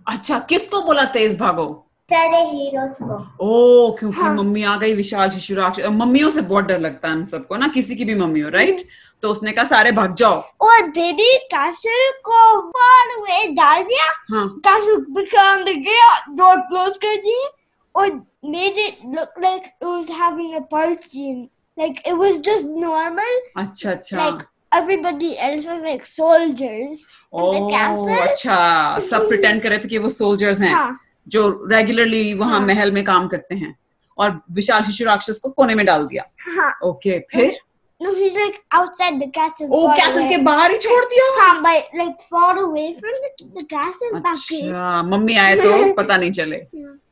अच्छा 0.08 0.38
किसको 0.50 0.82
बोला 0.82 1.04
तेज 1.14 1.38
भागो? 1.38 1.66
सारे 2.08 2.38
हीरोज 2.50 2.96
को। 3.02 3.16
ओ 3.40 3.90
क्योंकि 3.98 4.20
हाँ। 4.20 4.34
मम्मी 4.34 4.62
आ 4.62 4.76
गई 4.76 4.94
विशाल 4.94 5.30
शिशु 5.30 5.54
राक्षस 5.54 5.86
मम्मियों 5.92 6.30
से 6.30 6.40
बहुत 6.42 6.64
डर 6.64 6.78
लगता 6.80 7.08
है 7.08 7.14
हम 7.14 7.24
सबको 7.24 7.56
ना 7.56 7.68
किसी 7.74 7.96
की 7.96 8.04
भी 8.04 8.14
मम्मी 8.14 8.40
हो 8.40 8.48
राइट 8.50 8.82
तो 9.22 9.28
उसने 9.30 9.52
कहा 9.52 9.64
सारे 9.64 9.92
भाग 9.92 10.14
जाओ। 10.14 10.40
और 10.66 10.82
बेबी 10.90 11.36
कैसल 11.54 12.10
को 12.28 12.38
far 12.76 13.04
away 13.16 13.54
डाल 13.56 13.82
दिया। 13.84 14.06
हाँ। 14.30 14.46
कैसल 14.66 15.04
became 15.16 15.64
the 15.66 15.74
गया 15.86 16.10
door 16.36 16.56
close 16.70 16.96
कर 17.04 17.16
दिए। 17.26 17.48
और 17.94 18.08
made 18.54 18.78
it 18.78 19.04
look 19.14 19.38
like 19.44 19.64
it 19.66 19.86
was 19.86 20.08
having 20.20 20.54
a 20.54 20.62
party 20.74 21.50
like 21.76 22.00
it 22.06 22.16
was 22.22 22.38
just 22.48 22.72
normal 22.86 23.36
अच्छा 23.56 23.90
अच्छा। 23.90 24.16
Like 24.16 24.46
everybody 24.72 25.38
else 25.38 25.66
was 25.66 25.80
like 25.82 26.06
soldiers 26.06 27.06
oh, 27.32 27.52
in 27.52 27.54
the 27.54 27.60
oh 27.60 27.70
castle. 27.70 28.18
अच्छा। 28.18 28.98
सब 29.10 29.28
प्रिटेंड 29.28 29.62
कर 29.62 29.68
रहे 29.68 29.78
थे 29.78 29.88
कि 29.88 29.98
वो 29.98 30.10
सोल्जर्स 30.10 30.60
हैं 30.60 30.74
हाँ। 30.74 30.98
जो 31.28 31.48
रेगुलरली 31.72 32.34
वहाँ 32.34 32.58
हाँ। 32.58 32.66
महल 32.66 32.92
में 32.92 33.04
काम 33.04 33.28
करते 33.28 33.54
हैं। 33.54 33.74
और 34.18 34.40
विशाल 34.52 34.82
शिशु 34.82 35.04
राक्षस 35.04 35.38
को 35.38 35.50
कोने 35.50 35.74
में 35.74 35.84
डाल 35.86 36.06
दिया। 36.06 36.24
हाँ। 36.56 36.72
ओके 36.84 37.18
फिर? 37.32 37.58
No 38.00 38.10
he's 38.14 38.36
like 38.36 38.54
outside 38.76 39.16
the 39.20 39.26
castle 39.36 39.68
oh 39.70 39.86
far 39.86 39.96
castle 39.96 40.20
away. 40.20 40.28
के 40.28 40.36
बाहर 40.44 40.70
ही 40.70 40.78
छोड़ 40.78 41.04
दिया 41.04 41.24
हाँ 41.40 41.62
but 41.64 41.98
like 42.00 42.22
far 42.30 42.52
away 42.62 42.86
from 43.00 43.18
the, 43.24 43.30
the 43.56 43.64
castle 43.72 44.14
अच्छा 44.26 45.02
मम्मी 45.02 45.36
आए 45.36 45.56
तो 45.56 45.92
पता 45.98 46.16
नहीं 46.16 46.32
चले। 46.32 46.56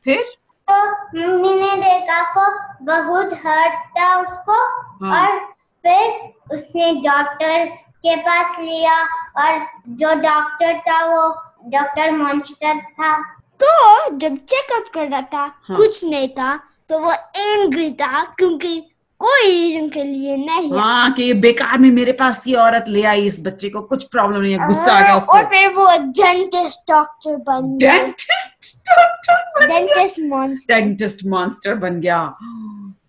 फिर? 0.05 0.23
तो 0.67 0.81
मम्मी 1.19 1.53
ने 1.53 1.75
देखा 1.83 2.21
को 2.37 2.45
बहुत 2.85 3.33
हर्ट 3.45 3.73
था 3.97 4.13
उसको 4.21 4.57
हाँ। 5.05 5.21
और 5.21 5.39
फिर 5.83 6.53
उसने 6.53 6.91
डॉक्टर 7.01 7.65
के 8.05 8.15
पास 8.15 8.59
लिया 8.59 9.01
और 9.37 9.59
जो 9.89 10.13
डॉक्टर 10.21 10.77
था 10.87 11.03
वो 11.05 11.29
डॉक्टर 11.71 12.11
मॉन्स्टर 12.11 12.77
था। 12.77 13.17
तो 13.59 14.17
जब 14.17 14.37
चेकअप 14.49 14.91
कर 14.93 15.07
रहा 15.07 15.21
था 15.33 15.51
हाँ। 15.63 15.77
कुछ 15.77 16.03
नहीं 16.05 16.29
था 16.29 16.55
तो 16.89 16.99
वो 16.99 17.11
एंग्री 17.37 17.91
था 17.93 18.23
क्योंकि 18.37 18.79
कोई 19.21 19.41
रीजन 19.45 19.87
के 19.89 20.03
लिए 20.03 20.35
नहीं। 20.37 20.71
हाँ 20.73 21.11
कि 21.13 21.23
ये 21.23 21.33
बेकार 21.43 21.77
में 21.77 21.89
मेरे 21.91 22.11
पास 22.19 22.43
ये 22.47 22.55
औरत 22.55 22.85
ले 22.89 23.03
आई 23.03 23.25
इस 23.27 23.39
बच्चे 23.45 23.69
को 23.69 23.81
कुछ 23.81 24.03
प्रॉब्लम 24.03 24.41
नहीं 24.41 24.51
है 24.51 24.67
गुस्सा 24.67 24.93
आ 24.93 25.01
गया 25.01 25.15
उसको 25.15 25.33
और 25.33 25.45
फिर 25.49 25.73
वो 25.73 25.87
डेंटिस्ट 26.21 26.91
डॉक्टर 26.91 27.35
बन 27.49 27.77
गया। 27.77 27.93
डेंटिस्ट 27.93 28.89
डॉक्टर 28.89 29.43
बन 29.55 29.67
गया। 29.67 29.79
डेंटिस्ट 29.79 30.19
मॉन्स्टर 30.29 30.75
डेंटिस्ट 30.75 31.25
मॉन्स्टर 31.27 31.75
बन 31.75 31.99
गया। 32.01 32.23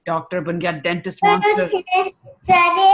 डॉक्टर 0.07 0.41
बन 0.41 0.59
गया 0.59 0.73
डेंटिस्ट 0.85 1.25
उसने 1.25 2.13
सारे 2.49 2.89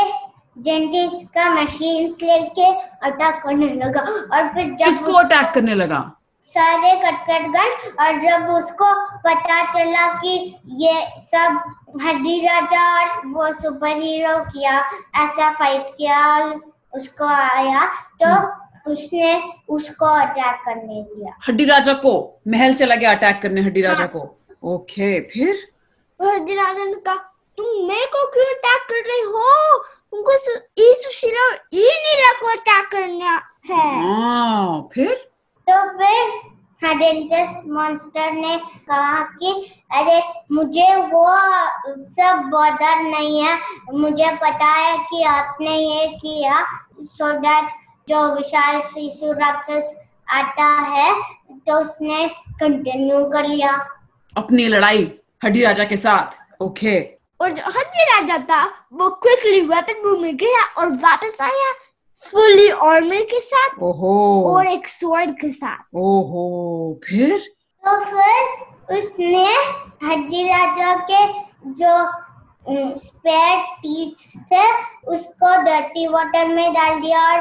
डेंटिस्ट 0.59 1.27
का 1.35 1.49
मशीन्स 1.51 2.23
लेके 2.23 2.67
अटैक 3.07 3.41
करने 3.43 3.73
लगा 3.75 4.01
और 4.01 4.49
फिर 4.55 4.65
जब 4.67 4.85
किसको 4.85 5.13
अटैक 5.13 5.53
करने 5.55 5.75
लगा? 5.75 6.01
सारे 6.51 6.93
कटकट 7.03 7.47
गन 7.55 7.71
और 8.03 8.21
जब 8.21 8.49
उसको 8.55 8.93
पता 9.25 9.63
चला 9.71 10.07
कि 10.21 10.35
ये 10.83 10.95
सब 11.31 11.99
हड्डी 12.03 12.39
राजा 12.47 12.83
और 12.99 13.27
वो 13.29 13.53
सुपर 13.53 13.97
हीरो 14.03 14.39
किया 14.45 14.79
ऐसा 15.25 15.51
फाइट 15.53 15.87
किया 15.99 16.19
और 16.27 16.61
उसको 16.95 17.27
आया 17.27 17.87
तो 18.23 18.91
उसने 18.91 19.35
उसको 19.69 20.07
अटैक 20.07 20.61
करने 20.65 21.03
दिया। 21.05 21.37
हड्डी 21.49 21.65
राजा 21.65 21.93
को 22.05 22.13
महल 22.49 22.75
चला 22.75 22.95
गया 22.95 23.15
अटैक 23.15 23.41
करने 23.43 23.61
हड्डी 23.61 23.83
राजा 23.83 24.07
को। 24.07 24.21
ओके 24.75 25.21
फिर? 25.31 25.57
दिराजा 26.21 26.85
ने 26.85 26.95
कहा 27.07 27.15
तुम 27.59 27.87
मेरे 27.89 28.07
को 28.07 28.27
क्यों 28.33 28.45
अटैक 28.47 28.83
कर 28.89 29.09
रही 29.09 29.21
हो? 29.23 29.79
तुमको 30.11 30.33
ई 30.79 30.95
सुशीला 30.99 31.43
और 31.43 31.55
ई 31.75 31.87
नीला 32.05 32.33
को 32.41 32.47
अटैक 32.51 32.89
करना 32.93 33.35
है। 33.71 33.89
हाँ 34.03 34.89
फिर? 34.95 35.15
तो 35.67 35.77
फिर 35.99 36.55
डेंटिस्ट 36.83 37.67
मॉन्स्टर 37.69 38.33
ने 38.33 38.57
कहा 38.59 39.23
कि 39.39 39.53
अरे 39.93 40.21
मुझे 40.53 40.95
वो 41.13 41.27
सब 42.11 42.43
बॉदर 42.51 43.01
नहीं 43.03 43.41
है। 43.41 43.59
मुझे 43.93 44.31
पता 44.43 44.73
है 44.73 44.97
कि 45.11 45.23
आपने 45.25 45.77
ये 45.77 46.07
किया 46.09 46.65
सो 47.03 47.33
दैट 47.39 47.71
जो 48.09 48.25
विशाल 48.35 48.81
शिशु 48.85 49.33
राक्षस 49.33 49.95
आता 50.29 50.69
है 50.93 51.13
तो 51.51 51.81
उसने 51.81 52.27
कंटिन्यू 52.61 53.25
कर 53.31 53.47
लिया। 53.47 53.73
अपनी 54.37 54.67
लड़ाई 54.69 55.05
हड्डी 55.43 55.63
राजा 55.65 55.85
के 55.85 55.97
साथ। 55.97 56.63
ओके 56.63 57.01
और 57.41 57.51
जो 57.51 57.63
हड्डी 57.71 58.05
राजा 58.05 58.39
था 58.51 58.63
वो 58.93 59.09
क्विकली 59.23 59.61
वेपन 59.61 60.03
रूम 60.05 60.23
में 60.23 60.37
गया 60.37 60.63
और 60.79 60.91
वापस 61.03 61.41
आया 61.41 61.73
फुली 62.27 62.69
आर्मर 62.69 63.23
के 63.31 63.41
साथ 63.41 63.83
ओहो। 63.83 64.13
और 64.53 64.67
एक 64.67 64.89
स्वॉर्ड 64.89 65.31
के 65.41 65.53
साथ। 65.53 65.97
ओहो। 65.97 67.01
फिर? 67.05 67.39
तो 67.85 67.99
फिर 68.05 68.97
उसने 68.97 69.45
हड्डी 70.07 70.43
राजा 70.49 70.95
के 71.11 71.27
जो 71.81 71.93
स्पेयर 72.99 73.63
टीथ 73.83 74.41
थे 74.53 74.65
उसको 75.11 75.55
डर्टी 75.65 76.07
वाटर 76.07 76.47
में 76.47 76.73
डाल 76.75 77.01
दिया 77.01 77.21
और 77.33 77.41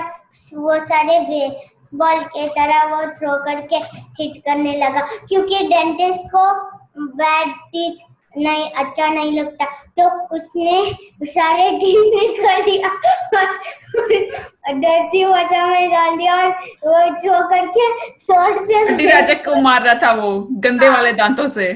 वो 0.55 0.79
सारे 0.79 1.19
बेसबॉल 1.19 2.23
के 2.35 2.47
तरह 2.47 2.83
वो 2.85 3.05
थ्रो 3.11 3.37
करके 3.45 3.75
हिट 4.21 4.41
करने 4.45 4.77
लगा। 4.77 5.01
क्योंकि 5.27 5.59
डेंटिस्ट 5.67 6.27
को 6.35 6.45
बैड 6.97 7.53
नहीं 8.37 8.69
अच्छा 8.69 9.07
नहीं 9.07 9.31
लगता। 9.31 9.65
तो 9.99 10.07
उसने 10.35 11.27
सारे 11.31 11.69
टीथ 11.79 12.15
निकाल 12.15 12.61
दिया 12.63 12.89
और 13.39 14.79
डर्टी 14.79 15.23
वाटर 15.25 15.65
में 15.65 15.89
डाल 15.91 16.17
दिया 16.17 16.35
और 16.35 16.49
वो 16.85 17.05
थ्रो 17.21 17.41
करके 17.49 18.09
शॉर्ट 18.19 18.67
से 18.67 18.79
हड्डी 18.79 19.05
राजा 19.05 19.33
को 19.33 19.55
मार 19.61 19.81
रहा 19.83 19.93
था 20.03 20.11
वो 20.13 20.39
गंदे 20.51 20.85
हाँ, 20.85 20.95
वाले 20.95 21.13
दांतों 21.13 21.49
से। 21.49 21.67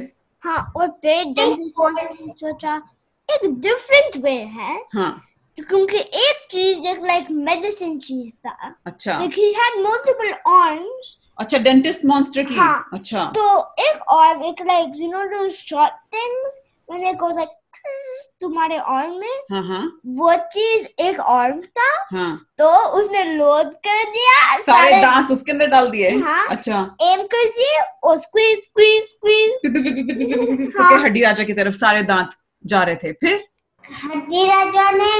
हाँ 0.43 0.71
और 0.77 0.87
फिर 0.87 1.23
डेंटिस्ट 1.23 2.37
सोचा 2.39 2.75
एक 3.29 3.49
डिफरेंट 3.61 4.23
वे 4.23 4.31
है। 4.31 4.75
हाँ। 4.95 5.11
क्योंकि 5.57 5.97
एक 5.97 6.45
चीज़ 6.51 6.83
एक 6.87 7.01
लाइक 7.05 7.27
मेडिसिन 7.31 7.97
चीज़ 7.99 8.33
था। 8.47 8.75
अच्छा। 8.85 9.19
Like 9.19 9.39
he 9.39 9.53
had 9.53 9.81
multiple 9.85 10.33
arms 10.47 11.15
अच्छा 11.39 11.57
डेंटिस्ट 11.57 12.05
मॉन्स्टर 12.05 12.43
की? 12.43 12.55
हाँ। 12.55 12.89
अच्छा। 12.93 13.23
तो 13.35 13.59
एक 13.79 13.99
arm 14.13 14.43
एक 14.45 14.65
like 14.69 14.99
you 15.01 15.09
know 15.11 15.23
those 15.33 15.61
short 15.69 15.93
things? 16.15 16.59
When 16.91 17.03
it 17.11 17.17
goes 17.23 17.35
like 17.39 17.55
तुम्हारे 18.41 18.77
arm 18.91 19.19
में? 19.19 19.35
हाँ 19.51 19.61
हाँ। 19.67 19.83
वो 20.19 20.33
चीज़ 20.53 20.87
एक 21.01 21.19
arm 21.31 21.61
था। 21.77 21.91
हाँ। 22.11 22.31
तो 22.59 22.69
उसने 22.99 23.23
लोड 23.23 23.73
कर 23.87 24.03
दिया 24.11 24.57
सारे 24.57 24.89
सारे 24.89 25.01
दांत 25.01 25.31
उसके 25.31 25.51
अंदर 25.51 25.67
डाल 25.67 25.89
दिए? 25.91 26.09
हाँ। 26.17 26.47
अच्छा। 26.49 26.79
एम 27.01 27.21
कर 27.33 27.45
दिए 27.59 27.79
और 28.03 28.17
स्क्वीज 28.17 28.63
स्क्वीज 28.63 29.03
स्क्वीज 29.09 30.75
हाँ। 30.79 30.99
हड्डी 31.03 31.21
राजा 31.21 31.43
की 31.43 31.53
तरफ़ 31.53 31.75
सारे 31.75 32.03
दांत 32.03 32.29
जा 32.65 32.83
रहे 32.83 32.95
थे 33.03 33.11
फिर? 33.13 33.43
हड्डी 34.03 34.45
राजा 34.47 34.89
ने 34.91 35.11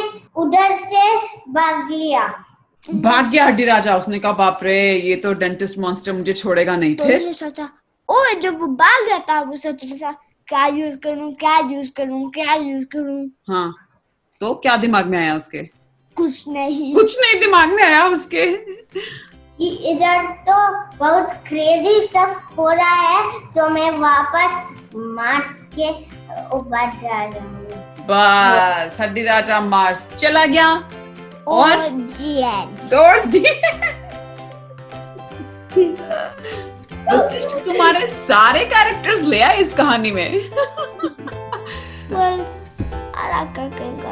उधर 0.42 0.76
से 0.76 1.16
भाग 1.52 1.90
लिया। 1.92 2.28
भाग 2.94 3.30
गया 3.32 3.46
हड्डी 3.46 3.66
राजा 3.66 3.96
उसने 3.98 4.20
कहा 4.20 4.32
बाप 4.32 4.60
रे 4.64 4.80
ये 5.00 5.16
तो 5.16 5.34
डेंटिस्ट 5.34 5.78
मॉन्स्टर 5.80 6.12
मुझे 6.14 6.34
छोड़ेगा 6.34 6.76
नहीं 6.76 6.96
तो 6.96 7.06
फिर? 7.06 7.32
सोचा 7.34 7.70
और 8.10 8.34
जब 8.42 8.60
वो 8.62 8.68
भाग 8.68 9.10
रहा 9.10 9.20
था 9.30 9.42
वो 9.42 9.58
सोच 9.58 9.86
रहा 9.86 10.12
था 10.12 10.18
क्या 10.48 10.66
यूज़ 10.68 10.98
करूँ 10.98 11.34
क्या 11.36 11.58
यूज़ 11.72 11.92
करूँ 11.98 12.30
क्या 12.32 12.54
यूज़ 12.54 12.86
करूँ? 12.86 13.26
हाँ 13.50 13.74
तो 14.42 14.54
क्या 14.54 14.76
दिमाग 14.78 15.06
में 15.06 15.18
आया 15.18 15.36
उसके? 15.36 15.64
कुछ 16.18 16.48
नहीं। 16.48 16.94
कुछ 16.94 17.18
नहीं 17.20 17.40
दिमाग 17.42 17.74
में 17.74 17.84
आया 17.84 18.06
उसके। 18.08 18.44
इधर 19.92 20.28
तो 20.48 20.56
बहुत 20.98 21.32
क्रेजी 21.48 22.02
स्टफ़ 22.02 22.56
हो 22.58 22.70
रहा 22.70 23.02
है 23.02 23.40
तो 23.56 23.70
मैं 23.70 23.90
वापस 24.00 24.94
मार्स 24.96 25.62
के 25.76 25.90
ऊपर 26.58 26.90
जा 27.02 27.24
रहा 27.24 27.46
हूँ। 27.46 27.68
बस 28.10 28.98
हड्डी 29.02 29.24
राजा 29.24 29.60
मार्स 29.62 30.08
चला 30.16 30.46
गया। 30.46 30.68
और 31.48 31.72
और 32.96 33.20
तुम्हारे 37.66 38.08
सारे 38.08 38.66
कैरेक्टर्स 38.66 39.22
ले 39.22 39.40
आए 39.42 39.58
इस 39.58 39.74
कहानी 39.74 40.12
में। 40.12 40.30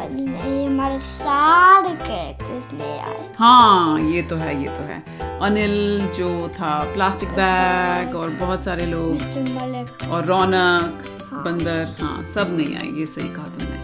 नहीं 0.10 0.66
हमारे 0.68 1.00
सारे 1.00 1.90
कैरेक्टर्स 2.04 2.68
नहीं 2.74 3.00
आए। 3.00 3.20
हाँ 3.40 4.00
ये 4.00 4.22
तो 4.30 4.36
है 4.36 4.62
ये 4.62 4.70
तो 4.70 4.84
है। 4.84 5.02
अनिल 5.40 6.08
जो 6.18 6.30
था 6.50 6.78
प्लास्टिक 6.94 7.30
बैग 7.30 8.16
और 8.16 8.30
बहुत 8.42 8.66
सारे 8.66 8.86
लोग 8.86 10.10
और 10.12 10.26
रौनक 10.26 11.04
हाँ। 11.32 11.44
बंदर 11.44 11.96
हाँ 12.02 12.24
सब 12.34 12.56
नहीं 12.58 12.76
आए 12.78 12.88
ये 13.00 13.06
सही 13.06 13.30
कहा 13.30 13.46
तुमने। 13.46 13.77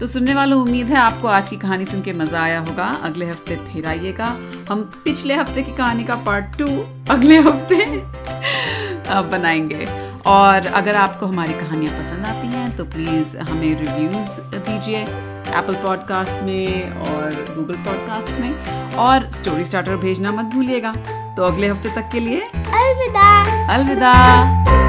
तो 0.00 0.06
सुनने 0.06 0.34
वालों 0.34 0.60
उम्मीद 0.62 0.86
है 0.86 0.96
आपको 0.96 1.28
आज 1.28 1.48
की 1.48 1.56
कहानी 1.56 1.84
सुन 1.84 2.00
के 2.02 2.12
मज़ा 2.12 2.40
आया 2.42 2.60
होगा। 2.60 2.86
अगले 3.02 3.26
हफ़्ते 3.26 3.56
फिर 3.56 3.86
आइएगा। 3.86 4.26
हम 4.70 4.82
पिछले 5.04 5.34
हफ़्ते 5.34 5.62
की 5.62 5.72
कहानी 5.72 6.04
का 6.04 6.14
पार्ट 6.26 6.58
टू 6.58 6.66
अगले 7.10 7.38
हफ़्ते 7.38 7.86
बनाएँगे। 9.30 9.86
और 10.26 10.66
अगर 10.66 10.96
आपको 10.96 11.26
हमारी 11.26 11.52
कहानियाँ 11.52 11.98
पसंद 12.00 12.26
आती 12.26 12.48
हैं 12.48 12.76
तो 12.76 12.84
प्लीज़ 12.84 13.36
हमें 13.38 13.78
रिव्यूज़ 13.78 14.40
दीजिए 14.40 15.00
एप्पल 15.00 15.74
पॉडकास्ट 15.74 16.42
में 16.42 16.90
और 16.90 17.54
गूगल 17.56 17.76
पॉडकास्ट 17.76 18.38
में। 18.40 18.94
और 18.96 19.30
स्टोरी 19.30 19.64
स्टार्टर 19.64 19.96
भेजना 19.96 20.32
मत 20.32 20.54
भूलिएगा। 20.54 20.92
तो 21.36 21.42
अगले 21.42 21.68
हफ़्ते 21.68 21.94
तक 21.94 22.10
के 22.12 22.20
लिए 22.20 22.40
अलविदा। 22.40 23.28
अलविदा। 23.74 24.83